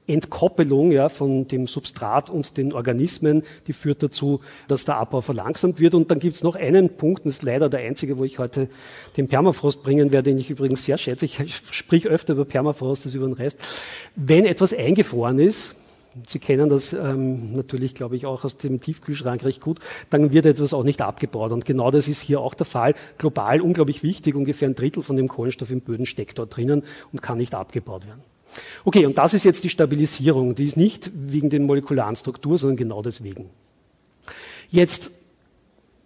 [0.06, 5.78] Entkoppelung ja, von dem Substrat und den Organismen, die führt dazu, dass der Abbau verlangsamt
[5.78, 5.94] wird.
[5.94, 8.68] Und dann gibt es noch einen Punkt, das ist leider der einzige, wo ich heute
[9.16, 11.26] den Permafrost bringen werde, den ich übrigens sehr schätze.
[11.26, 13.58] Ich sprich öfter über Permafrost als über den Rest.
[14.16, 15.76] Wenn etwas eingefroren ist,
[16.26, 19.78] Sie kennen das ähm, natürlich, glaube ich, auch aus dem Tiefkühlschrank recht gut.
[20.10, 21.52] Dann wird etwas auch nicht abgebaut.
[21.52, 22.94] Und genau das ist hier auch der Fall.
[23.18, 24.34] Global unglaublich wichtig.
[24.34, 28.06] Ungefähr ein Drittel von dem Kohlenstoff im Böden steckt dort drinnen und kann nicht abgebaut
[28.06, 28.20] werden.
[28.84, 30.54] Okay, und das ist jetzt die Stabilisierung.
[30.54, 33.48] Die ist nicht wegen der molekularen Struktur, sondern genau deswegen.
[34.68, 35.12] Jetzt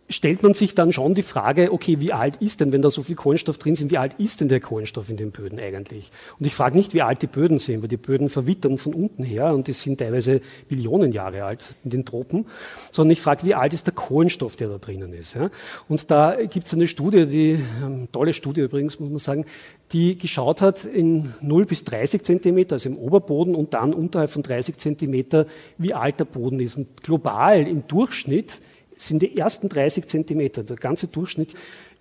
[0.08, 3.02] stellt man sich dann schon die Frage, okay, wie alt ist denn, wenn da so
[3.02, 6.10] viel Kohlenstoff drin sind, wie alt ist denn der Kohlenstoff in den Böden eigentlich?
[6.38, 9.22] Und ich frage nicht, wie alt die Böden sind, weil die Böden verwittern von unten
[9.22, 12.46] her und die sind teilweise Millionen Jahre alt in den Tropen,
[12.90, 15.34] sondern ich frage, wie alt ist der Kohlenstoff, der da drinnen ist?
[15.34, 15.50] Ja?
[15.88, 19.46] Und da gibt es eine Studie, die, ähm, tolle Studie übrigens, muss man sagen,
[19.92, 24.42] die geschaut hat in 0 bis 30 Zentimeter, also im Oberboden und dann unterhalb von
[24.42, 25.46] 30 Zentimeter,
[25.78, 26.76] wie alt der Boden ist.
[26.76, 28.60] Und global im Durchschnitt
[28.96, 31.54] sind die ersten 30 Zentimeter, der ganze Durchschnitt,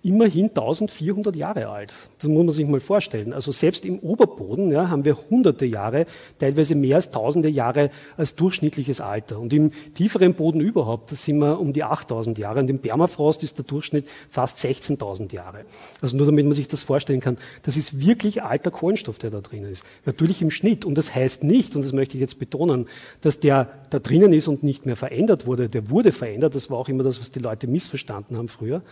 [0.04, 1.94] immerhin 1400 Jahre alt.
[2.18, 3.32] Das muss man sich mal vorstellen.
[3.32, 6.04] Also selbst im Oberboden ja, haben wir hunderte Jahre,
[6.38, 9.40] teilweise mehr als tausende Jahre als durchschnittliches Alter.
[9.40, 12.60] Und im tieferen Boden überhaupt, da sind wir um die 8000 Jahre.
[12.60, 15.64] Und im Permafrost ist der Durchschnitt fast 16.000 Jahre.
[16.02, 17.38] Also nur damit man sich das vorstellen kann.
[17.62, 19.86] Das ist wirklich alter Kohlenstoff, der da drin ist.
[20.04, 20.84] Natürlich im Schnitt.
[20.84, 22.88] Und das heißt nicht, und das möchte ich jetzt betonen,
[23.22, 25.68] dass der da drinnen ist und nicht mehr verändert wurde.
[25.68, 26.54] Der wurde verändert.
[26.54, 28.82] Das war auch immer das, was die Leute missverstanden haben früher.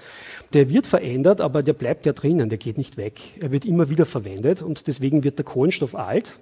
[0.53, 3.21] Der wird verändert verändert, aber der bleibt ja drinnen, der geht nicht weg.
[3.41, 6.39] Er wird immer wieder verwendet und deswegen wird der Kohlenstoff alt.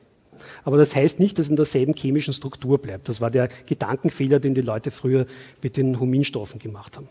[0.64, 3.08] Aber das heißt nicht, dass er in derselben chemischen Struktur bleibt.
[3.08, 5.26] Das war der Gedankenfehler, den die Leute früher
[5.62, 7.08] mit den Huminstoffen gemacht haben.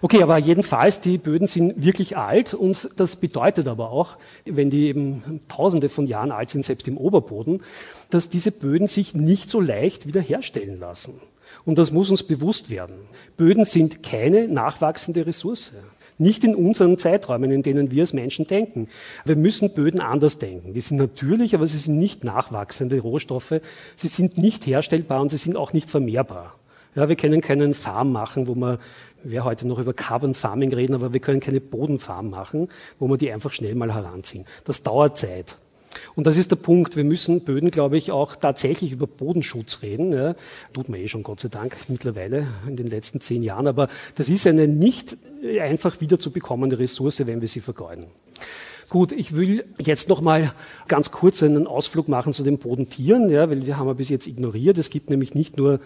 [0.00, 4.86] Okay, aber jedenfalls, die Böden sind wirklich alt und das bedeutet aber auch, wenn die
[4.86, 7.62] eben tausende von Jahren alt sind, selbst im Oberboden,
[8.10, 11.14] dass diese Böden sich nicht so leicht wiederherstellen lassen.
[11.66, 12.94] Und das muss uns bewusst werden.
[13.36, 15.72] Böden sind keine nachwachsende Ressource.
[16.16, 18.88] Nicht in unseren Zeiträumen, in denen wir als Menschen denken.
[19.26, 20.72] Wir müssen Böden anders denken.
[20.72, 23.60] Die sind natürlich, aber sie sind nicht nachwachsende Rohstoffe.
[23.96, 26.54] Sie sind nicht herstellbar und sie sind auch nicht vermehrbar.
[26.94, 28.78] Ja, wir können keinen Farm machen, wo man,
[29.22, 33.18] wir heute noch über Carbon Farming reden, aber wir können keine Bodenfarm machen, wo wir
[33.18, 34.46] die einfach schnell mal heranziehen.
[34.64, 35.58] Das dauert Zeit.
[36.14, 36.96] Und das ist der Punkt.
[36.96, 40.12] Wir müssen Böden, glaube ich, auch tatsächlich über Bodenschutz reden.
[40.12, 40.34] Ja.
[40.72, 43.66] Tut man eh schon, Gott sei Dank, mittlerweile in den letzten zehn Jahren.
[43.66, 45.16] Aber das ist eine nicht
[45.60, 48.06] einfach wieder zu bekommende Ressource, wenn wir sie vergeuden.
[48.88, 50.52] Gut, ich will jetzt noch mal
[50.86, 54.28] ganz kurz einen Ausflug machen zu den Bodentieren, ja, weil die haben wir bis jetzt
[54.28, 54.78] ignoriert.
[54.78, 55.80] Es gibt nämlich nicht nur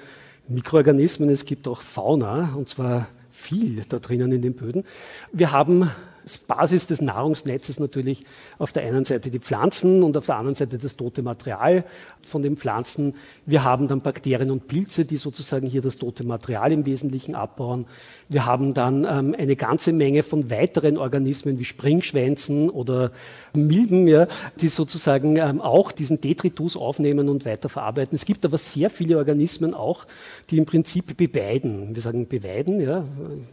[0.48, 4.84] Mikroorganismen, es gibt auch Fauna, und zwar viel da drinnen in den Böden.
[5.32, 5.90] Wir haben
[6.38, 8.24] Basis des Nahrungsnetzes natürlich
[8.58, 11.84] auf der einen Seite die Pflanzen und auf der anderen Seite das tote Material
[12.22, 13.14] von den Pflanzen.
[13.46, 17.86] Wir haben dann Bakterien und Pilze, die sozusagen hier das tote Material im Wesentlichen abbauen.
[18.30, 23.10] Wir haben dann ähm, eine ganze Menge von weiteren Organismen wie Springschwänzen oder
[23.52, 24.28] Milben, ja,
[24.60, 28.14] die sozusagen ähm, auch diesen Detritus aufnehmen und weiterverarbeiten.
[28.14, 30.06] Es gibt aber sehr viele Organismen auch,
[30.48, 31.92] die im Prinzip beweiden.
[31.92, 33.04] Wir sagen beweiden, ja,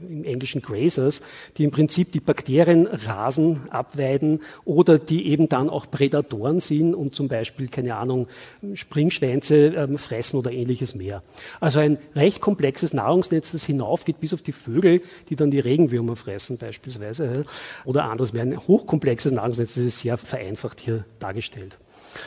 [0.07, 1.21] im Englischen Grazers,
[1.57, 7.15] die im Prinzip die Bakterien rasen, abweiden oder die eben dann auch Prädatoren sind und
[7.15, 8.27] zum Beispiel, keine Ahnung,
[8.75, 11.23] Springschwänze ähm, fressen oder ähnliches mehr.
[11.59, 16.15] Also ein recht komplexes Nahrungsnetz, das hinaufgeht bis auf die Vögel, die dann die Regenwürmer
[16.15, 17.45] fressen beispielsweise.
[17.85, 21.79] Oder anderes wäre ein hochkomplexes Nahrungsnetz, das ist sehr vereinfacht hier dargestellt.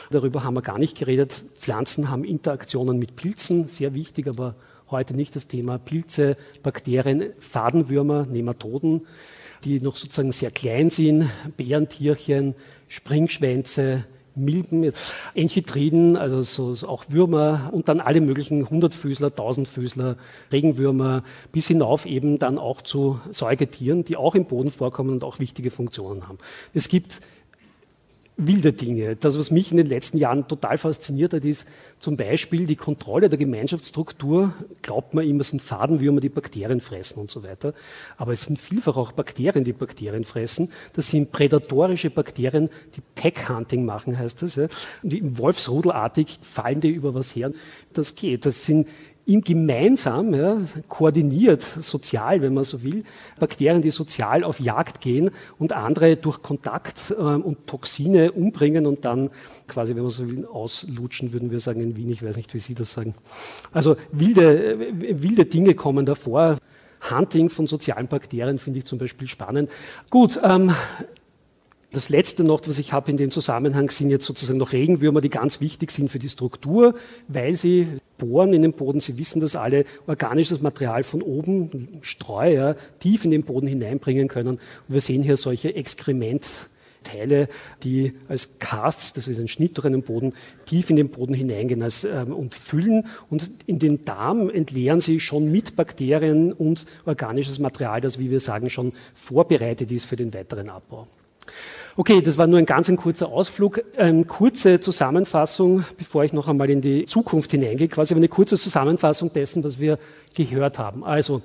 [0.09, 1.45] Darüber haben wir gar nicht geredet.
[1.55, 4.55] Pflanzen haben Interaktionen mit Pilzen, sehr wichtig, aber
[4.89, 5.77] heute nicht das Thema.
[5.77, 9.07] Pilze, Bakterien, Fadenwürmer, Nematoden,
[9.63, 12.55] die noch sozusagen sehr klein sind, Bärentierchen,
[12.87, 14.91] Springschwänze, Milben,
[15.33, 20.17] Enchitriden, also so, auch Würmer und dann alle möglichen Hundertfüßler, Tausendfüßler,
[20.51, 25.39] Regenwürmer, bis hinauf eben dann auch zu Säugetieren, die auch im Boden vorkommen und auch
[25.39, 26.37] wichtige Funktionen haben.
[26.73, 27.19] Es gibt
[28.37, 29.15] wilde Dinge.
[29.15, 31.67] Das, was mich in den letzten Jahren total fasziniert hat, ist
[31.99, 34.53] zum Beispiel die Kontrolle der Gemeinschaftsstruktur.
[34.81, 37.73] Glaubt man immer, es sind Fadenwürmer, die Bakterien fressen und so weiter.
[38.17, 40.71] Aber es sind vielfach auch Bakterien, die Bakterien fressen.
[40.93, 44.55] Das sind prädatorische Bakterien, die Packhunting machen, heißt das.
[44.55, 44.67] Ja.
[45.03, 47.51] Und die Wolfsrudelartig fallen die über was her.
[47.93, 48.45] Das geht.
[48.45, 48.87] Das sind
[49.25, 50.57] ihm gemeinsam, ja,
[50.87, 53.03] koordiniert, sozial, wenn man so will,
[53.39, 59.05] Bakterien, die sozial auf Jagd gehen und andere durch Kontakt äh, und Toxine umbringen und
[59.05, 59.29] dann
[59.67, 62.09] quasi, wenn man so will, auslutschen, würden wir sagen in Wien.
[62.09, 63.15] Ich weiß nicht, wie Sie das sagen.
[63.71, 66.57] Also wilde, äh, wilde Dinge kommen davor.
[67.09, 69.71] Hunting von sozialen Bakterien finde ich zum Beispiel spannend.
[70.11, 70.71] Gut, ähm,
[71.91, 75.29] das Letzte noch, was ich habe in dem Zusammenhang, sind jetzt sozusagen noch Regenwürmer, die
[75.29, 76.95] ganz wichtig sind für die Struktur,
[77.27, 79.01] weil sie bohren in den Boden.
[79.01, 84.29] Sie wissen das alle, organisches Material von oben, Streu, ja, tief in den Boden hineinbringen
[84.29, 84.49] können.
[84.49, 87.49] Und wir sehen hier solche Exkrementteile,
[87.83, 90.33] die als Casts, das ist ein Schnitt durch einen Boden,
[90.65, 93.05] tief in den Boden hineingehen als, ähm, und füllen.
[93.29, 98.39] Und in den Darm entleeren sie schon mit Bakterien und organisches Material, das, wie wir
[98.39, 101.07] sagen, schon vorbereitet ist für den weiteren Abbau.
[101.97, 103.81] Okay, das war nur ein ganz ein kurzer Ausflug.
[103.97, 109.33] Eine kurze Zusammenfassung, bevor ich noch einmal in die Zukunft hineingehe, quasi eine kurze Zusammenfassung
[109.33, 109.99] dessen, was wir
[110.33, 111.03] gehört haben.
[111.03, 111.41] Also,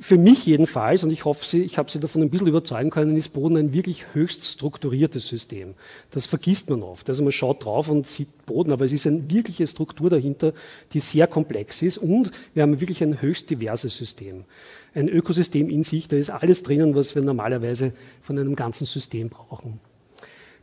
[0.00, 3.16] für mich jedenfalls, und ich hoffe, Sie, ich habe Sie davon ein bisschen überzeugen können,
[3.16, 5.74] ist Boden ein wirklich höchst strukturiertes System.
[6.10, 7.08] Das vergisst man oft.
[7.08, 10.54] Also man schaut drauf und sieht Boden, aber es ist eine wirkliche Struktur dahinter,
[10.94, 14.44] die sehr komplex ist und wir haben wirklich ein höchst diverses System.
[14.94, 19.28] Ein Ökosystem in sich, da ist alles drinnen, was wir normalerweise von einem ganzen System
[19.28, 19.80] brauchen.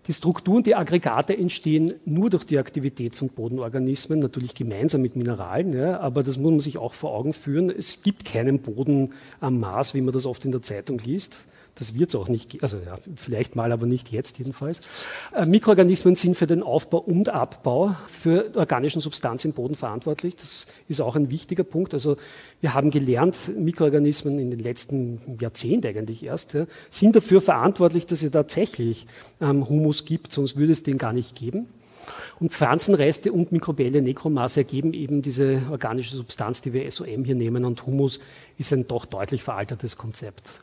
[0.07, 5.73] Die Strukturen, die Aggregate entstehen nur durch die Aktivität von Bodenorganismen, natürlich gemeinsam mit Mineralen,
[5.73, 7.69] ja, aber das muss man sich auch vor Augen führen.
[7.69, 11.47] Es gibt keinen Boden am Mars, wie man das oft in der Zeitung liest.
[11.77, 14.81] Das wird es auch nicht, also ja, vielleicht mal, aber nicht jetzt jedenfalls.
[15.33, 20.35] Äh, Mikroorganismen sind für den Aufbau und Abbau für organischen Substanzen im Boden verantwortlich.
[20.35, 21.93] Das ist auch ein wichtiger Punkt.
[21.93, 22.17] Also
[22.61, 28.23] wir haben gelernt, Mikroorganismen in den letzten Jahrzehnten eigentlich erst, ja, sind dafür verantwortlich, dass
[28.23, 29.05] es tatsächlich
[29.39, 31.67] ähm, Humus gibt, sonst würde es den gar nicht geben.
[32.39, 37.65] Und Pflanzenreste und mikrobielle Nekromasse ergeben eben diese organische Substanz, die wir SOM hier nehmen.
[37.65, 38.19] Und Humus
[38.57, 40.61] ist ein doch deutlich veraltetes Konzept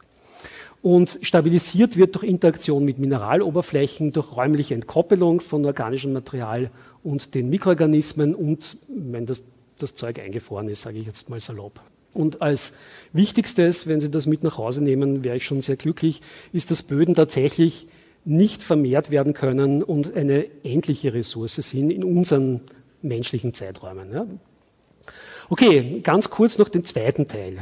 [0.85, 6.71] und stabilisiert wird durch Interaktion mit Mineraloberflächen, durch räumliche Entkoppelung von organischem Material
[7.03, 9.45] und den Mikroorganismen und wenn das,
[9.79, 11.81] das Zeug eingefroren ist, sage ich jetzt mal salopp.
[12.13, 12.75] Und als
[13.15, 16.21] wichtigstes, wenn Sie das mit nach Hause nehmen, wäre ich schon sehr glücklich,
[16.53, 17.87] ist, dass Böden tatsächlich
[18.27, 22.61] nicht vermehrt werden können und eine endliche Ressource sind in unseren
[23.01, 24.13] menschlichen Zeiträumen.
[24.13, 24.27] Ja.
[25.49, 27.57] Okay, ganz kurz noch den zweiten Teil.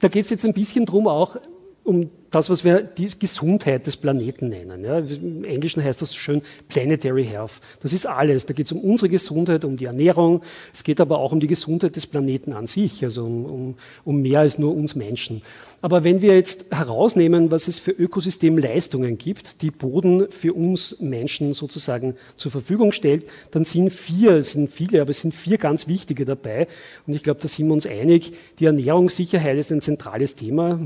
[0.00, 1.36] Da geht es jetzt ein bisschen darum, auch
[1.84, 4.84] um das, was wir die Gesundheit des Planeten nennen.
[4.84, 4.98] Ja.
[4.98, 7.60] Im Englischen heißt das so schön Planetary Health.
[7.80, 8.46] Das ist alles.
[8.46, 10.42] Da geht es um unsere Gesundheit, um die Ernährung.
[10.72, 14.22] Es geht aber auch um die Gesundheit des Planeten an sich, also um, um, um
[14.22, 15.42] mehr als nur uns Menschen.
[15.80, 21.52] Aber wenn wir jetzt herausnehmen, was es für Ökosystemleistungen gibt, die Boden für uns Menschen
[21.52, 25.86] sozusagen zur Verfügung stellt, dann sind vier, es sind viele, aber es sind vier ganz
[25.86, 26.66] wichtige dabei.
[27.06, 28.32] Und ich glaube, da sind wir uns einig.
[28.58, 30.80] Die Ernährungssicherheit ist ein zentrales Thema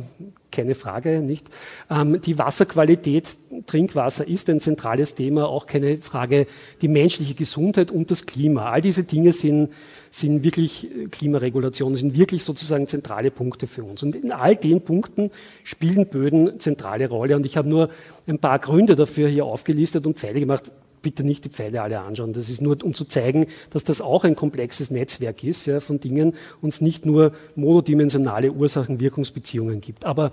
[0.50, 1.46] keine Frage, nicht?
[1.90, 6.46] Ähm, die Wasserqualität, Trinkwasser ist ein zentrales Thema, auch keine Frage.
[6.80, 9.70] Die menschliche Gesundheit und das Klima, all diese Dinge sind,
[10.10, 14.02] sind wirklich Klimaregulationen, sind wirklich sozusagen zentrale Punkte für uns.
[14.02, 15.30] Und in all den Punkten
[15.64, 17.36] spielen Böden zentrale Rolle.
[17.36, 17.90] Und ich habe nur
[18.26, 20.70] ein paar Gründe dafür hier aufgelistet und Pfeile gemacht
[21.02, 22.32] bitte nicht die Pfeile alle anschauen.
[22.32, 26.00] Das ist nur, um zu zeigen, dass das auch ein komplexes Netzwerk ist ja, von
[26.00, 30.04] Dingen und es nicht nur monodimensionale Ursachen-Wirkungsbeziehungen gibt.
[30.04, 30.32] Aber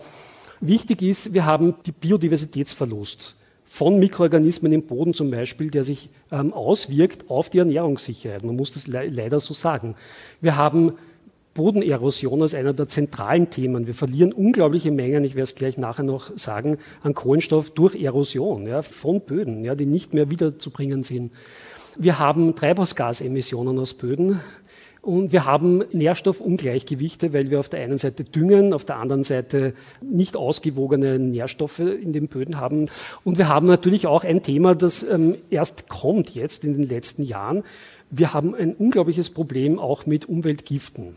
[0.62, 6.54] wichtig ist, wir haben die Biodiversitätsverlust von Mikroorganismen im Boden zum Beispiel, der sich ähm,
[6.54, 8.44] auswirkt auf die Ernährungssicherheit.
[8.44, 9.96] Man muss das le leider so sagen.
[10.40, 10.94] Wir haben
[11.56, 13.88] Bodenerosion als einer der zentralen Themen.
[13.88, 18.68] Wir verlieren unglaubliche Mengen, ich werde es gleich nachher noch sagen, an Kohlenstoff durch Erosion
[18.68, 21.32] ja, von Böden, ja, die nicht mehr wiederzubringen sind.
[21.98, 24.42] Wir haben Treibhausgasemissionen aus Böden.
[25.02, 29.76] Und wir haben Nährstoffungleichgewichte, weil wir auf der einen Seite düngen, auf der anderen Seite
[30.02, 32.90] nicht ausgewogene Nährstoffe in den Böden haben.
[33.24, 37.22] Und wir haben natürlich auch ein Thema, das ähm, erst kommt jetzt in den letzten
[37.22, 37.64] Jahren.
[38.10, 41.16] Wir haben ein unglaubliches Problem auch mit Umweltgiften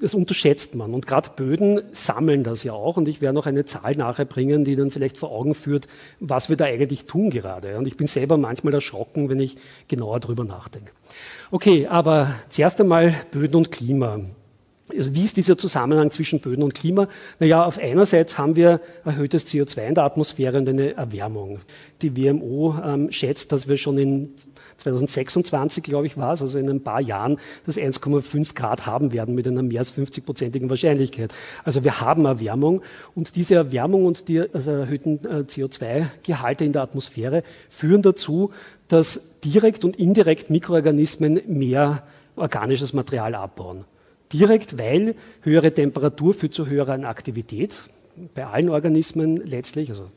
[0.00, 0.92] das unterschätzt man.
[0.94, 2.96] Und gerade Böden sammeln das ja auch.
[2.96, 5.88] Und ich werde noch eine Zahl nachher bringen, die dann vielleicht vor Augen führt,
[6.20, 7.78] was wir da eigentlich tun gerade.
[7.78, 9.56] Und ich bin selber manchmal erschrocken, wenn ich
[9.88, 10.92] genauer drüber nachdenke.
[11.50, 14.20] Okay, aber zuerst einmal Böden und Klima.
[14.90, 17.08] Also wie ist dieser Zusammenhang zwischen Böden und Klima?
[17.38, 21.60] Naja, auf einerseits haben wir erhöhtes CO2 in der Atmosphäre und eine Erwärmung.
[22.02, 24.34] Die WMO ähm, schätzt, dass wir schon in
[24.76, 29.34] 2026, glaube ich, war es, also in ein paar Jahren, das 1,5 Grad haben werden
[29.34, 31.32] mit einer mehr als 50-prozentigen Wahrscheinlichkeit.
[31.64, 32.82] Also wir haben Erwärmung
[33.14, 38.50] und diese Erwärmung und die also erhöhten äh, CO2-Gehalte in der Atmosphäre führen dazu,
[38.88, 42.02] dass direkt und indirekt Mikroorganismen mehr
[42.36, 43.84] organisches Material abbauen.
[44.32, 47.84] Direkt, weil höhere Temperatur führt zu höherer Aktivität
[48.34, 50.10] bei allen Organismen letztlich, also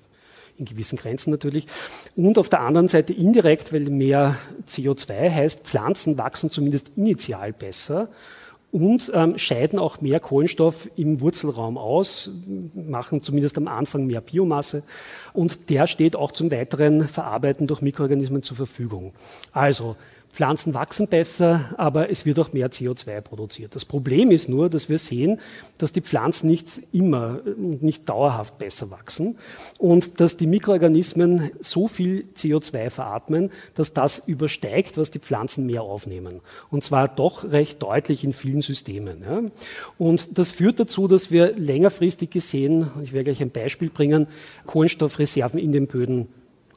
[0.57, 1.67] in gewissen Grenzen natürlich.
[2.15, 4.37] Und auf der anderen Seite indirekt, weil mehr
[4.67, 8.09] CO2 heißt, Pflanzen wachsen zumindest initial besser
[8.71, 12.29] und ähm, scheiden auch mehr Kohlenstoff im Wurzelraum aus,
[12.73, 14.83] machen zumindest am Anfang mehr Biomasse
[15.33, 19.13] und der steht auch zum weiteren Verarbeiten durch Mikroorganismen zur Verfügung.
[19.53, 19.95] Also
[20.37, 23.73] Pflanzen wachsen besser, aber es wird auch mehr CO2 produziert.
[23.73, 25.39] Das Problem ist nur, dass wir sehen,
[25.79, 29.39] dass die Pflanzen nicht immer und nicht dauerhaft besser wachsen
[29.79, 35.81] und dass die Mikroorganismen so viel CO2 veratmen, dass das übersteigt, was die Pflanzen mehr
[35.81, 36.41] aufnehmen.
[36.69, 39.51] Und zwar doch recht deutlich in vielen Systemen.
[39.97, 44.27] Und das führt dazu, dass wir längerfristig gesehen, ich werde gleich ein Beispiel bringen,
[44.67, 46.27] Kohlenstoffreserven in den Böden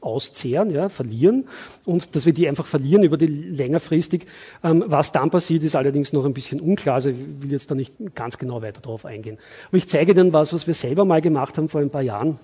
[0.01, 1.45] auszehren, ja, verlieren
[1.85, 4.25] und dass wir die einfach verlieren über die längerfristig.
[4.63, 6.95] Ähm, was dann passiert, ist allerdings noch ein bisschen unklar.
[6.95, 9.37] Also ich will jetzt da nicht ganz genau weiter darauf eingehen.
[9.67, 12.39] Aber ich zeige Ihnen was, was wir selber mal gemacht haben vor ein paar Jahren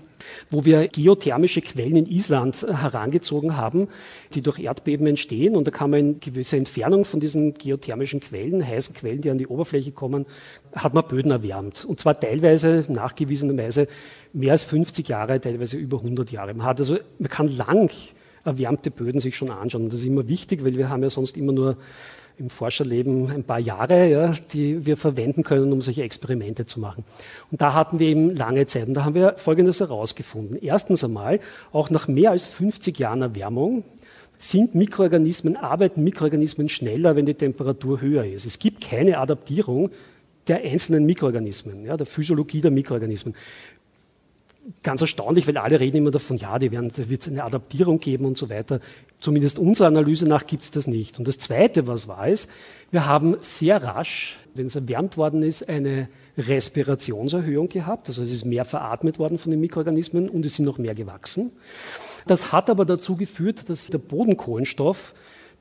[0.49, 3.87] wo wir geothermische Quellen in Island herangezogen haben,
[4.33, 5.55] die durch Erdbeben entstehen.
[5.55, 9.37] Und da kann man in gewisser Entfernung von diesen geothermischen Quellen, heißen Quellen, die an
[9.37, 10.25] die Oberfläche kommen,
[10.73, 11.85] hat man Böden erwärmt.
[11.85, 13.87] Und zwar teilweise, nachgewiesenerweise,
[14.33, 16.53] mehr als 50 Jahre, teilweise über 100 Jahre.
[16.53, 17.91] Man, hat also, man kann lang
[18.43, 19.83] erwärmte Böden sich schon anschauen.
[19.83, 21.77] Und das ist immer wichtig, weil wir haben ja sonst immer nur
[22.37, 27.03] im Forscherleben ein paar Jahre, ja, die wir verwenden können, um solche Experimente zu machen.
[27.51, 28.87] Und da hatten wir eben lange Zeit.
[28.87, 30.57] Und da haben wir Folgendes herausgefunden.
[30.61, 31.39] Erstens einmal,
[31.71, 33.83] auch nach mehr als 50 Jahren Erwärmung,
[34.37, 38.45] sind Mikroorganismen, arbeiten Mikroorganismen schneller, wenn die Temperatur höher ist.
[38.45, 39.89] Es gibt keine Adaptierung
[40.47, 43.35] der einzelnen Mikroorganismen, ja, der Physiologie der Mikroorganismen
[44.83, 47.99] ganz erstaunlich, weil alle reden immer davon, ja, die werden, da wird es eine Adaptierung
[47.99, 48.79] geben und so weiter.
[49.19, 51.19] Zumindest unserer Analyse nach gibt es das nicht.
[51.19, 52.49] Und das Zweite, was war ist,
[52.91, 58.07] wir haben sehr rasch, wenn es erwärmt worden ist, eine Respirationserhöhung gehabt.
[58.09, 61.51] Also es ist mehr veratmet worden von den Mikroorganismen und es sind noch mehr gewachsen.
[62.27, 65.13] Das hat aber dazu geführt, dass der Bodenkohlenstoff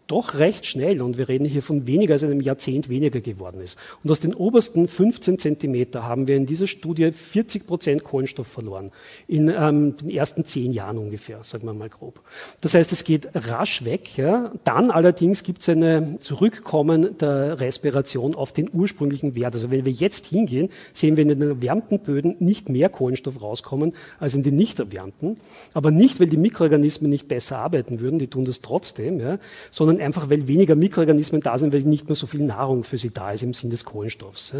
[0.06, 3.78] doch recht schnell, und wir reden hier von weniger als einem Jahrzehnt weniger geworden ist.
[4.04, 8.92] Und aus den obersten 15 Zentimeter haben wir in dieser Studie 40 Prozent Kohlenstoff verloren.
[9.26, 12.20] In ähm, den ersten zehn Jahren ungefähr, sagen wir mal grob.
[12.60, 14.16] Das heißt, es geht rasch weg.
[14.16, 14.52] Ja.
[14.64, 19.54] Dann allerdings gibt es ein Zurückkommen der Respiration auf den ursprünglichen Wert.
[19.54, 23.94] Also wenn wir jetzt hingehen, sehen wir in den erwärmten Böden nicht mehr Kohlenstoff rauskommen
[24.18, 25.38] als in den nicht erwärmten.
[25.74, 29.38] Aber nicht, weil die Mikroorganismen nicht besser arbeiten würden, die tun das trotzdem, ja,
[29.70, 32.98] sondern sondern einfach, weil weniger Mikroorganismen da sind, weil nicht mehr so viel Nahrung für
[32.98, 34.54] sie da ist im Sinn des Kohlenstoffs.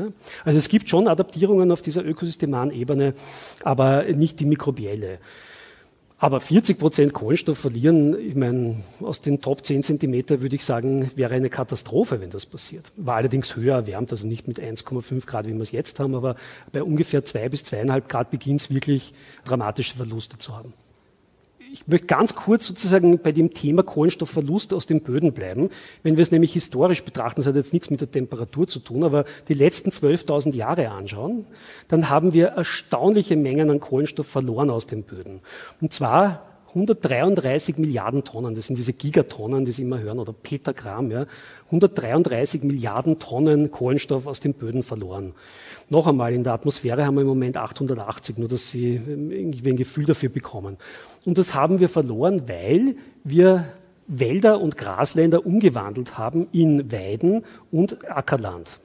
[0.45, 3.15] Also es gibt schon Adaptierungen auf dieser ökosystemaren Ebene,
[3.63, 5.19] aber nicht die mikrobielle.
[6.19, 11.11] Aber 40 Prozent Kohlenstoff verlieren, ich meine, aus den Top 10 Zentimeter würde ich sagen,
[11.15, 12.91] wäre eine Katastrophe, wenn das passiert.
[12.97, 16.37] War allerdings höher erwärmt, also nicht mit 1,5 Grad, wie wir es jetzt haben, aber
[16.73, 19.13] bei ungefähr 2 bis 2,5 Grad beginnt es wirklich
[19.45, 20.73] dramatische Verluste zu haben
[21.77, 25.71] ich möchte ganz kurz sozusagen bei dem Thema Kohlenstoffverlust aus den Böden bleiben.
[26.03, 29.05] Wenn wir es nämlich historisch betrachten, das hat jetzt nichts mit der Temperatur zu tun,
[29.05, 31.47] aber die letzten 12.000 Jahre anschauen,
[31.89, 35.41] dann haben wir erstaunliche Mengen an Kohlenstoff verloren aus den Böden.
[35.81, 36.43] Und zwar
[36.77, 41.27] 133 Milliarden Tonnen, das sind diese Gigatonnen, die Sie immer hören, oder Petagramm, ja,
[41.67, 45.33] 133 Milliarden Tonnen Kohlenstoff aus den Böden verloren.
[45.89, 49.77] Noch einmal, in der Atmosphäre haben wir im Moment 880, nur dass Sie irgendwie ein
[49.77, 50.79] Gefühl dafür bekommen.
[51.25, 53.67] Und das haben wir verloren, weil wir
[54.09, 58.81] Wälder und Grasländer umgewandelt haben in Weiden und Ackerland.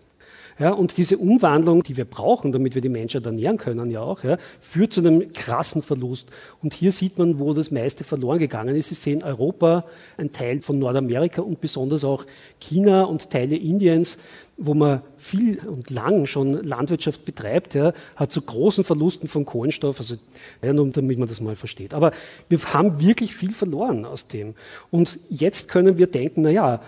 [0.61, 4.23] Ja, und diese Umwandlung, die wir brauchen, damit wir die Menschheit ernähren können, ja auch,
[4.23, 6.29] ja, führt zu einem krassen Verlust.
[6.61, 8.89] Und hier sieht man, wo das meiste verloren gegangen ist.
[8.89, 9.85] Sie sehen Europa,
[10.17, 12.27] ein Teil von Nordamerika und besonders auch
[12.59, 14.19] China und Teile Indiens,
[14.55, 19.97] wo man viel und lang schon Landwirtschaft betreibt, ja, hat zu großen Verlusten von Kohlenstoff,
[19.97, 20.13] also
[20.61, 21.95] ja, nur damit man das mal versteht.
[21.95, 22.11] Aber
[22.49, 24.53] wir haben wirklich viel verloren aus dem.
[24.91, 26.81] Und jetzt können wir denken, na ja,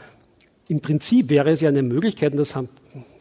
[0.67, 2.55] im Prinzip wäre es ja eine Möglichkeit, und das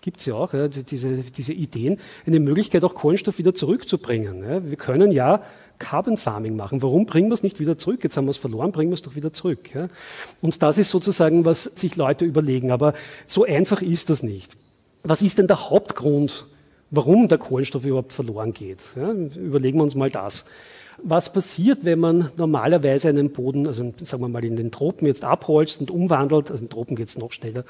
[0.00, 4.42] gibt es ja auch, ja, diese, diese Ideen, eine Möglichkeit, auch Kohlenstoff wieder zurückzubringen.
[4.42, 4.64] Ja.
[4.64, 5.42] Wir können ja
[5.78, 6.82] Carbon Farming machen.
[6.82, 8.00] Warum bringen wir es nicht wieder zurück?
[8.02, 9.74] Jetzt haben wir es verloren, bringen wir es doch wieder zurück.
[9.74, 9.88] Ja.
[10.40, 12.70] Und das ist sozusagen, was sich Leute überlegen.
[12.70, 12.94] Aber
[13.26, 14.56] so einfach ist das nicht.
[15.02, 16.46] was ist denn der Hauptgrund,
[16.90, 18.96] warum der Kohlenstoff überhaupt verloren geht?
[19.36, 20.44] Überlegen wir uns mal das.
[21.02, 25.24] Was passiert, wenn man normalerweise einen Boden, also sagen wir mal in den Tropen jetzt
[25.24, 27.64] abholzt und umwandelt, also in den Tropen geht es noch schneller,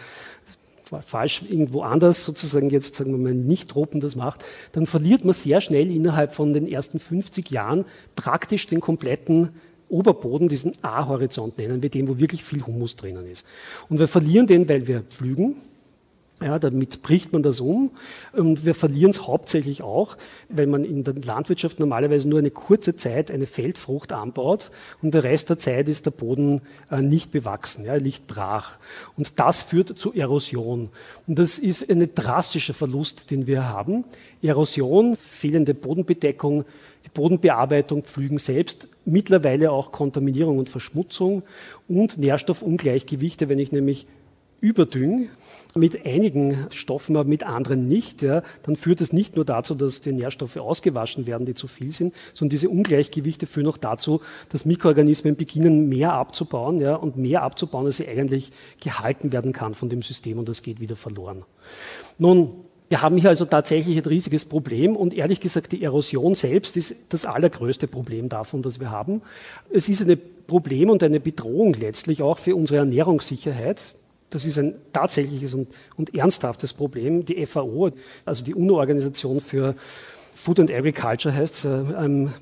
[1.01, 5.33] falsch irgendwo anders sozusagen jetzt, sagen wir mal, nicht Tropen das macht, dann verliert man
[5.33, 7.85] sehr schnell innerhalb von den ersten 50 Jahren
[8.15, 9.51] praktisch den kompletten
[9.89, 13.47] Oberboden, diesen A-Horizont nennen wir den, wo wirklich viel Humus drinnen ist.
[13.91, 15.57] Und wir verlieren den, weil wir pflügen,
[16.43, 17.91] ja, damit bricht man das um
[18.33, 20.17] und wir verlieren es hauptsächlich auch,
[20.49, 24.71] weil man in der Landwirtschaft normalerweise nur eine kurze Zeit eine Feldfrucht anbaut
[25.03, 28.79] und der Rest der Zeit ist der Boden äh, nicht bewachsen, ja, liegt brach.
[29.17, 30.91] Und das führt zu Erosion.
[31.27, 34.05] Und das ist ein drastischer Verlust, den wir haben.
[34.43, 36.65] Erosion, fehlende Bodenbedeckung,
[37.05, 41.43] die Bodenbearbeitung, Pflügen selbst, mittlerweile auch Kontaminierung und Verschmutzung
[41.89, 44.07] und Nährstoffungleichgewichte, wenn ich nämlich
[44.63, 45.29] überdünge,
[45.75, 50.01] mit einigen Stoffen, aber mit anderen nicht, ja, dann führt es nicht nur dazu, dass
[50.01, 54.65] die Nährstoffe ausgewaschen werden, die zu viel sind, sondern diese Ungleichgewichte führen auch dazu, dass
[54.65, 59.89] Mikroorganismen beginnen, mehr abzubauen ja, und mehr abzubauen, als sie eigentlich gehalten werden kann von
[59.89, 61.45] dem System und das geht wieder verloren.
[62.19, 62.51] Nun,
[62.91, 66.95] wir haben hier also tatsächlich ein riesiges Problem und ehrlich gesagt, die Erosion selbst ist
[67.09, 69.23] das allergrößte Problem davon, das wir haben.
[69.71, 73.95] Es ist ein Problem und eine Bedrohung letztlich auch für unsere Ernährungssicherheit.
[74.33, 77.25] Das ist ein tatsächliches und, und ernsthaftes Problem.
[77.25, 77.91] Die FAO,
[78.25, 79.75] also die UNO-Organisation für
[80.33, 82.33] Food and Agriculture heißt äh, ähm,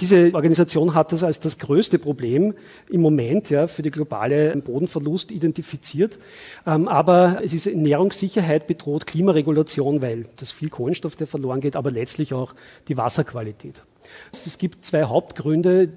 [0.00, 2.54] diese Organisation hat das als das größte Problem
[2.88, 6.20] im Moment ja, für die globale Bodenverlust identifiziert.
[6.64, 11.90] Ähm, aber es ist Ernährungssicherheit bedroht, Klimaregulation, weil das viel Kohlenstoff, der verloren geht, aber
[11.90, 12.54] letztlich auch
[12.86, 13.82] die Wasserqualität.
[14.30, 15.88] Es gibt zwei Hauptgründe,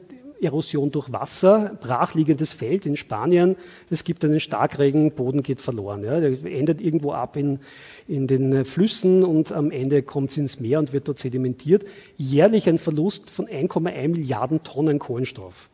[0.41, 3.55] Erosion durch Wasser, brachliegendes Feld in Spanien.
[3.89, 6.03] Es gibt einen Starkregen, Boden geht verloren.
[6.03, 6.19] Ja.
[6.19, 7.59] Der endet irgendwo ab in,
[8.07, 11.85] in den Flüssen und am Ende kommt es ins Meer und wird dort sedimentiert.
[12.17, 15.68] Jährlich ein Verlust von 1,1 Milliarden Tonnen Kohlenstoff.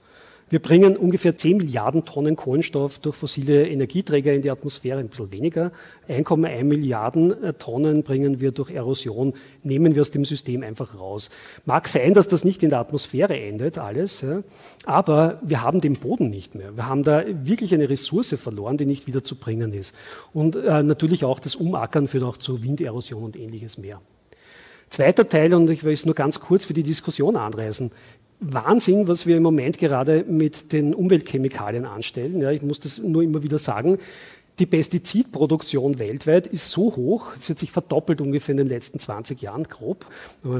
[0.47, 5.31] Wir bringen ungefähr 10 Milliarden Tonnen Kohlenstoff durch fossile Energieträger in die Atmosphäre, ein bisschen
[5.31, 5.71] weniger.
[6.07, 9.33] 1,1 Milliarden äh, Tonnen bringen wir durch Erosion,
[9.63, 11.31] nehmen wir aus dem System einfach raus.
[11.65, 14.43] Mag sein, dass das nicht in der Atmosphäre endet, alles, ja,
[14.85, 16.75] aber wir haben den Boden nicht mehr.
[16.75, 19.95] Wir haben da wirklich eine Ressource verloren, die nicht wieder zu bringen ist.
[20.31, 23.99] Und äh, natürlich auch das Umackern führt auch zu Winderosion und ähnliches mehr.
[24.89, 27.91] Zweiter Teil, und ich will es nur ganz kurz für die Diskussion anreißen.
[28.39, 32.41] Wahnsinn, was wir im Moment gerade mit den Umweltchemikalien anstellen.
[32.41, 33.97] Ja, ich muss das nur immer wieder sagen.
[34.59, 39.41] Die Pestizidproduktion weltweit ist so hoch, es hat sich verdoppelt ungefähr in den letzten 20
[39.41, 40.05] Jahren, grob,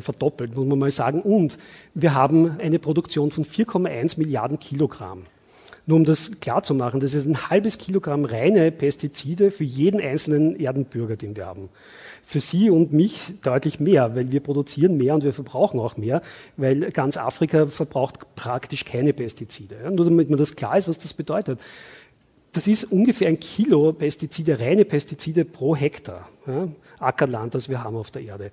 [0.02, 1.22] verdoppelt, muss man mal sagen.
[1.22, 1.58] Und
[1.94, 5.24] wir haben eine Produktion von 4,1 Milliarden Kilogramm.
[5.86, 11.16] Nur um das klarzumachen, das ist ein halbes Kilogramm reine Pestizide für jeden einzelnen Erdenbürger,
[11.16, 11.70] den wir haben
[12.26, 16.24] für Sie und mich deutlich mehr, weil wir produzieren mehr und wir verbrauchen auch mehr,
[16.58, 19.76] weil ganz Afrika verbraucht praktisch keine Pestizide.
[19.84, 21.60] Ja, nur damit man das klar ist, was das bedeutet.
[22.52, 26.68] Das ist ungefähr ein Kilo Pestizide, reine Pestizide pro Hektar ja,
[27.00, 28.52] Ackerland, das wir haben auf der Erde.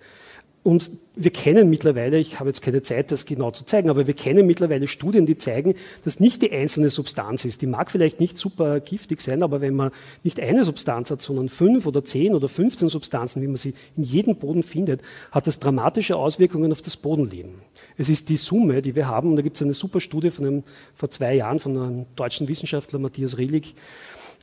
[0.64, 4.14] Und wir kennen mittlerweile, ich habe jetzt keine Zeit, das genau zu zeigen, aber wir
[4.14, 7.62] kennen mittlerweile Studien, die zeigen, dass nicht die einzelne Substanz ist.
[7.62, 9.90] Die mag vielleicht nicht super giftig sein, aber wenn man
[10.22, 14.04] nicht eine Substanz hat, sondern fünf oder zehn oder 15 Substanzen, wie man sie in
[14.04, 15.02] jedem Boden findet,
[15.32, 17.56] hat das dramatische Auswirkungen auf das Bodenleben.
[17.98, 20.46] Es ist die Summe, die wir haben, und da gibt es eine super Studie von
[20.46, 20.62] einem,
[20.94, 23.74] vor zwei Jahren von einem deutschen Wissenschaftler, Matthias Rehlig,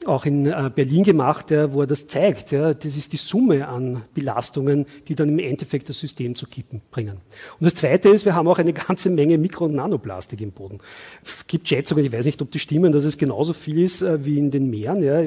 [0.06, 2.52] auch in äh, Berlin gemacht, wo er das zeigt.
[2.52, 6.82] Ja, das ist die Summe an Belastungen, die dann im Endeffekt das System zu kippen
[6.89, 7.18] bringen.
[7.60, 10.80] Und das Zweite ist, wir haben auch eine ganze Menge Mikro- und Nanoplastik im Boden.
[11.24, 14.24] Es gibt Schätzungen, ich weiß nicht, ob die stimmen, dass es genauso viel ist äh,
[14.24, 15.04] wie in den Meeren.
[15.04, 15.22] Ja.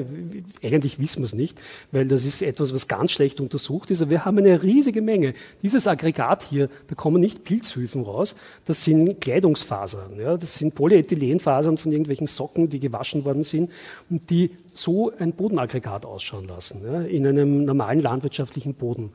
[0.63, 1.61] Eigentlich wissen wir es nicht,
[1.91, 4.01] weil das ist etwas, was ganz schlecht untersucht ist.
[4.01, 5.35] Aber wir haben eine riesige Menge.
[5.61, 10.19] Dieses Aggregat hier, da kommen nicht Pilzhüfen raus, das sind Kleidungsfasern.
[10.19, 10.35] Ja.
[10.35, 13.71] Das sind Polyethylenfasern von irgendwelchen Socken, die gewaschen worden sind
[14.09, 19.11] und die so ein Bodenaggregat ausschauen lassen, ja, in einem normalen landwirtschaftlichen Boden.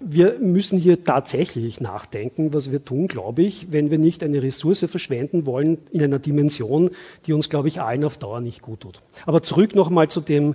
[0.00, 4.84] Wir müssen hier tatsächlich nachdenken, was wir tun, glaube ich, wenn wir nicht eine Ressource
[4.88, 6.90] verschwenden wollen in einer Dimension,
[7.26, 9.00] die uns, glaube ich, allen auf Dauer nicht gut tut.
[9.26, 10.54] Aber zurück nochmal zu dem,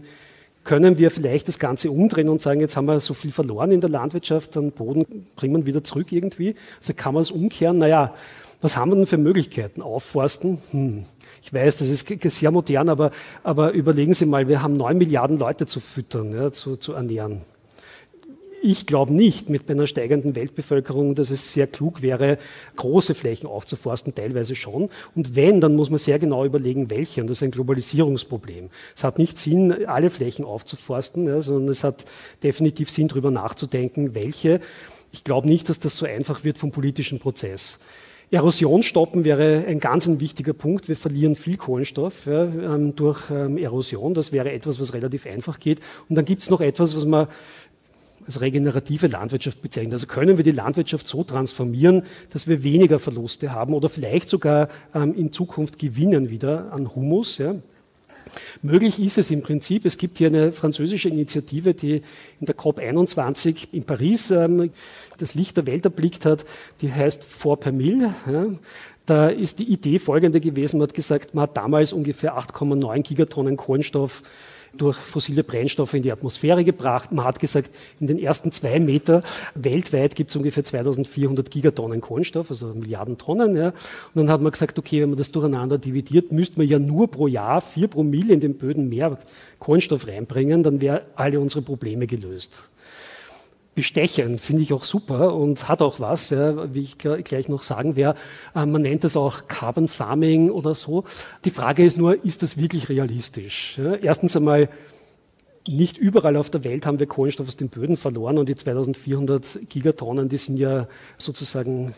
[0.64, 3.82] können wir vielleicht das Ganze umdrehen und sagen, jetzt haben wir so viel verloren in
[3.82, 6.56] der Landwirtschaft, dann Boden bringen wir wieder zurück irgendwie.
[6.80, 7.80] Also kann man es umkehren?
[7.80, 8.14] Naja,
[8.62, 9.82] was haben wir denn für Möglichkeiten?
[9.82, 10.60] Aufforsten?
[10.72, 11.06] Hm.
[11.46, 13.12] Ich weiß, das ist sehr modern, aber,
[13.44, 17.41] aber überlegen Sie mal, wir haben neun Milliarden Leute zu füttern, ja, zu, zu ernähren.
[18.62, 22.38] ich glaube nicht mit einer steigenden Weltbevölkerung, dass es sehr klug wäre,
[22.78, 24.89] große Flächen aufzuforsten, teilweise schon.
[25.16, 27.20] Und wenn, dann muss man sehr genau überlegen, welche.
[27.20, 28.70] Und das ist ein Globalisierungsproblem.
[28.96, 32.06] Es hat nicht Sinn, alle Flächen aufzuforsten, ja, sondern es hat
[32.41, 34.62] definitiv Sinn, darüber nachzudenken, welche.
[35.12, 37.80] Ich glaube nicht, dass das so einfach wird vom politischen Prozess.
[38.34, 40.90] Erosion stoppen wäre ein ganz ein wichtiger Punkt.
[40.90, 44.16] Wir verlieren viel Kohlenstoff ja, ähm, durch ähm, Erosion.
[44.16, 45.80] Das wäre etwas, was relativ einfach geht.
[46.10, 47.28] Und dann gibt es noch etwas, was man
[48.26, 49.94] als regenerative Landwirtschaft bezeichnet.
[49.94, 54.68] Also können wir die Landwirtschaft so transformieren, dass wir weniger Verluste haben oder vielleicht sogar
[54.96, 57.38] ähm, in Zukunft gewinnen wieder an Humus.
[57.38, 57.54] Ja.
[58.61, 59.86] Möglich ist es im Prinzip.
[59.86, 62.01] Es gibt hier eine französische Initiative, die
[62.39, 64.71] in der COP21 in Paris ähm,
[65.17, 66.45] das Licht der Welt erblickt hat.
[66.82, 68.13] Die heißt 4 per Mille.
[68.32, 68.45] Ja.
[69.05, 70.78] Da ist die Idee folgende gewesen.
[70.78, 74.24] Man hat gesagt, man hat damals ungefähr 8,9 Gigatonnen Kohlenstoff
[74.78, 77.11] durch fossile Brennstoffe in die Atmosphäre gebracht.
[77.11, 79.24] Man hat gesagt, in den ersten zwei Meter
[79.55, 83.55] weltweit gibt es ungefähr 2400 Gigatonnen Kohlenstoff, also Milliarden Tonnen.
[83.55, 83.67] Ja.
[83.67, 83.76] Und
[84.15, 87.28] dann hat man gesagt, okay, wenn man das durcheinander dividiert, müsste man ja nur pro
[87.28, 89.17] Jahr vier Promille in den Böden mehr
[89.59, 92.69] Kohlenstoff reinbringen, dann wäre alle unsere Probleme gelöst
[93.76, 97.95] bestechen, finde ich auch super und hat auch was, ja, wie ich gleich noch sagen
[97.95, 98.19] werde.
[98.55, 101.03] Äh, man nennt das auch Carbon Farming oder so.
[101.45, 103.78] Die Frage ist nur, ist das wirklich realistisch?
[103.78, 104.69] Ja, erstens einmal,
[105.67, 109.61] nicht überall auf der Welt haben wir Kohlenstoff aus den Böden verloren und die 2400
[109.69, 111.95] Gigatonnen, die sind ja sozusagen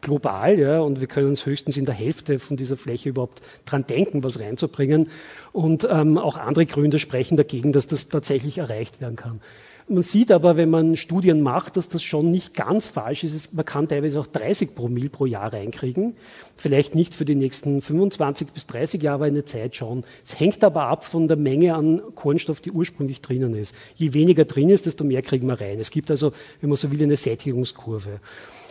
[0.00, 3.86] global, ja, und wir können uns höchstens in der Hälfte von dieser Fläche überhaupt dran
[3.86, 5.08] denken, was reinzubringen.
[5.52, 9.40] Und ähm, auch andere Gründe sprechen dagegen, dass das tatsächlich erreicht werden kann.
[9.88, 13.54] Man sieht aber, wenn man Studien macht, dass das schon nicht ganz falsch ist.
[13.54, 16.16] Man kann teilweise auch 30 Promille pro Jahr reinkriegen.
[16.56, 20.02] Vielleicht nicht für die nächsten 25 bis 30 Jahre, aber eine Zeit schon.
[20.24, 23.76] Es hängt aber ab von der Menge an Kohlenstoff, die ursprünglich drinnen ist.
[23.94, 25.78] Je weniger drin ist, desto mehr kriegen wir rein.
[25.78, 28.18] Es gibt also, wenn man so will, eine Sättigungskurve.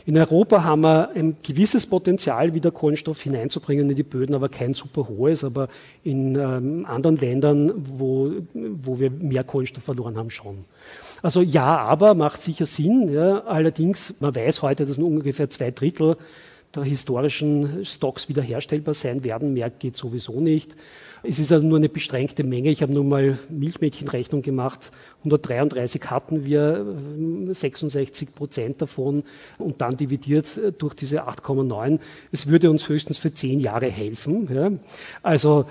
[0.08, 4.76] In Europa haben wir ein gewisses Potenzial, wieder Kohlenstoff hineinzubringen in die Böden, aber kein
[4.76, 5.44] super hohes.
[5.44, 5.68] Aber
[6.04, 10.66] in ähm, anderen Ländern, wo, wo wir mehr Kohlenstoff verloren haben, schon.
[11.24, 13.12] Also ja, aber macht sicher Sinn.
[13.12, 13.46] Ja.
[13.46, 16.18] Allerdings, man weiß heute, dass nur ungefähr zwei Drittel
[16.76, 19.54] der historischen Stocks wiederherstellbar sein werden.
[19.54, 20.76] Mehr geht sowieso nicht.
[21.24, 22.70] Es ist also nur eine beschränkte Menge.
[22.70, 24.92] Ich habe nur mal Milchmädchenrechnung gemacht.
[25.20, 26.86] 133 hatten wir,
[27.48, 29.24] 66 Prozent davon
[29.58, 32.00] und dann dividiert durch diese 8,9.
[32.32, 34.48] Es würde uns höchstens für zehn Jahre helfen.
[34.54, 34.72] Ja.
[35.24, 35.66] Also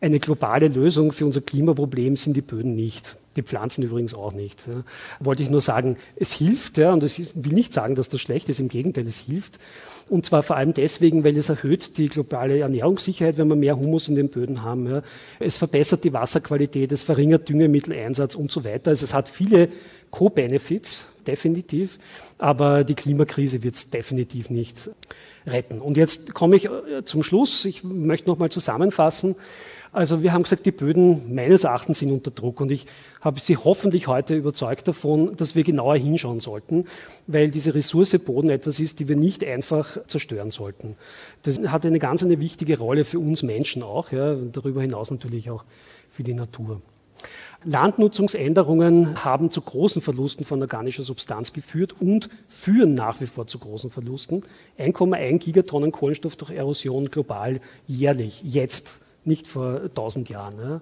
[0.00, 3.16] eine globale Lösung für unser Klimaproblem sind die Böden nicht.
[3.36, 4.66] Die Pflanzen übrigens auch nicht.
[4.66, 4.84] Ja.
[5.18, 8.48] Wollte ich nur sagen, es hilft, ja, und ich will nicht sagen, dass das schlecht
[8.48, 9.58] ist, im Gegenteil, es hilft.
[10.08, 14.08] Und zwar vor allem deswegen, weil es erhöht die globale Ernährungssicherheit, wenn wir mehr Humus
[14.08, 14.86] in den Böden haben.
[14.86, 15.02] Ja.
[15.40, 18.90] Es verbessert die Wasserqualität, es verringert Düngemitteleinsatz und so weiter.
[18.90, 19.68] Also es hat viele
[20.10, 21.98] Co-Benefits, definitiv,
[22.38, 24.90] aber die Klimakrise wird es definitiv nicht
[25.46, 25.80] retten.
[25.80, 27.64] Und jetzt komme ich äh, zum Schluss.
[27.64, 29.34] Ich möchte nochmal zusammenfassen.
[29.94, 32.86] Also wir haben gesagt, die Böden meines Erachtens sind unter Druck und ich
[33.20, 36.86] habe Sie hoffentlich heute überzeugt davon, dass wir genauer hinschauen sollten,
[37.28, 40.96] weil diese Ressource Boden etwas ist, die wir nicht einfach zerstören sollten.
[41.42, 45.48] Das hat eine ganz eine wichtige Rolle für uns Menschen auch, ja, darüber hinaus natürlich
[45.48, 45.64] auch
[46.10, 46.82] für die Natur.
[47.62, 53.60] Landnutzungsänderungen haben zu großen Verlusten von organischer Substanz geführt und führen nach wie vor zu
[53.60, 54.42] großen Verlusten.
[54.76, 60.58] 1,1 Gigatonnen Kohlenstoff durch Erosion global jährlich, jetzt nicht vor 1000 Jahren.
[60.58, 60.80] Ja.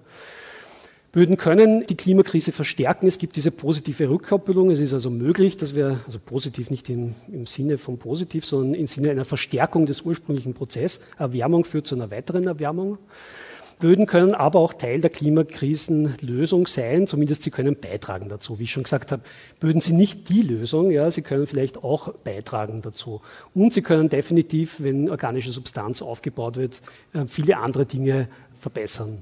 [1.13, 3.05] Böden können die Klimakrise verstärken.
[3.05, 4.71] Es gibt diese positive Rückkoppelung.
[4.71, 8.73] Es ist also möglich, dass wir, also positiv nicht im, im Sinne von positiv, sondern
[8.73, 11.01] im Sinne einer Verstärkung des ursprünglichen Prozesses.
[11.19, 12.97] Erwärmung führt zu einer weiteren Erwärmung.
[13.83, 18.57] Böden können aber auch Teil der Klimakrisenlösung sein, zumindest sie können beitragen dazu.
[18.57, 19.23] Wie ich schon gesagt habe,
[19.59, 23.19] Böden sind nicht die Lösung, ja, sie können vielleicht auch beitragen dazu.
[23.53, 26.81] Und sie können definitiv, wenn organische Substanz aufgebaut wird,
[27.13, 29.21] äh, viele andere Dinge verbessern.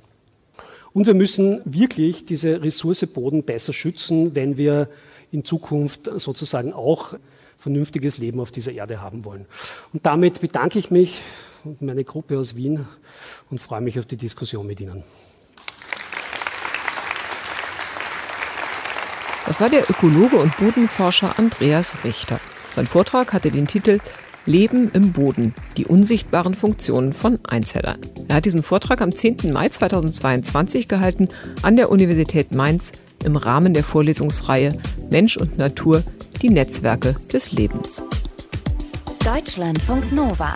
[0.93, 4.89] Und wir müssen wirklich diese Ressource Boden besser schützen, wenn wir
[5.31, 7.15] in Zukunft sozusagen auch
[7.57, 9.47] vernünftiges Leben auf dieser Erde haben wollen.
[9.91, 11.17] Und damit bedanke ich mich
[11.63, 12.85] und meine Gruppe aus Wien
[13.49, 15.03] und freue mich auf die Diskussion mit Ihnen.
[19.45, 22.39] Das war der Ökologe und Bodenforscher Andreas Richter.
[22.75, 23.99] Sein Vortrag hatte den Titel
[24.45, 27.99] Leben im Boden, die unsichtbaren Funktionen von Einzellern.
[28.27, 29.51] Er hat diesen Vortrag am 10.
[29.51, 31.29] Mai 2022 gehalten
[31.61, 32.91] an der Universität Mainz
[33.23, 34.77] im Rahmen der Vorlesungsreihe
[35.09, 36.03] Mensch und Natur,
[36.41, 38.01] die Netzwerke des Lebens.
[39.23, 40.55] Deutschlandfunk Nova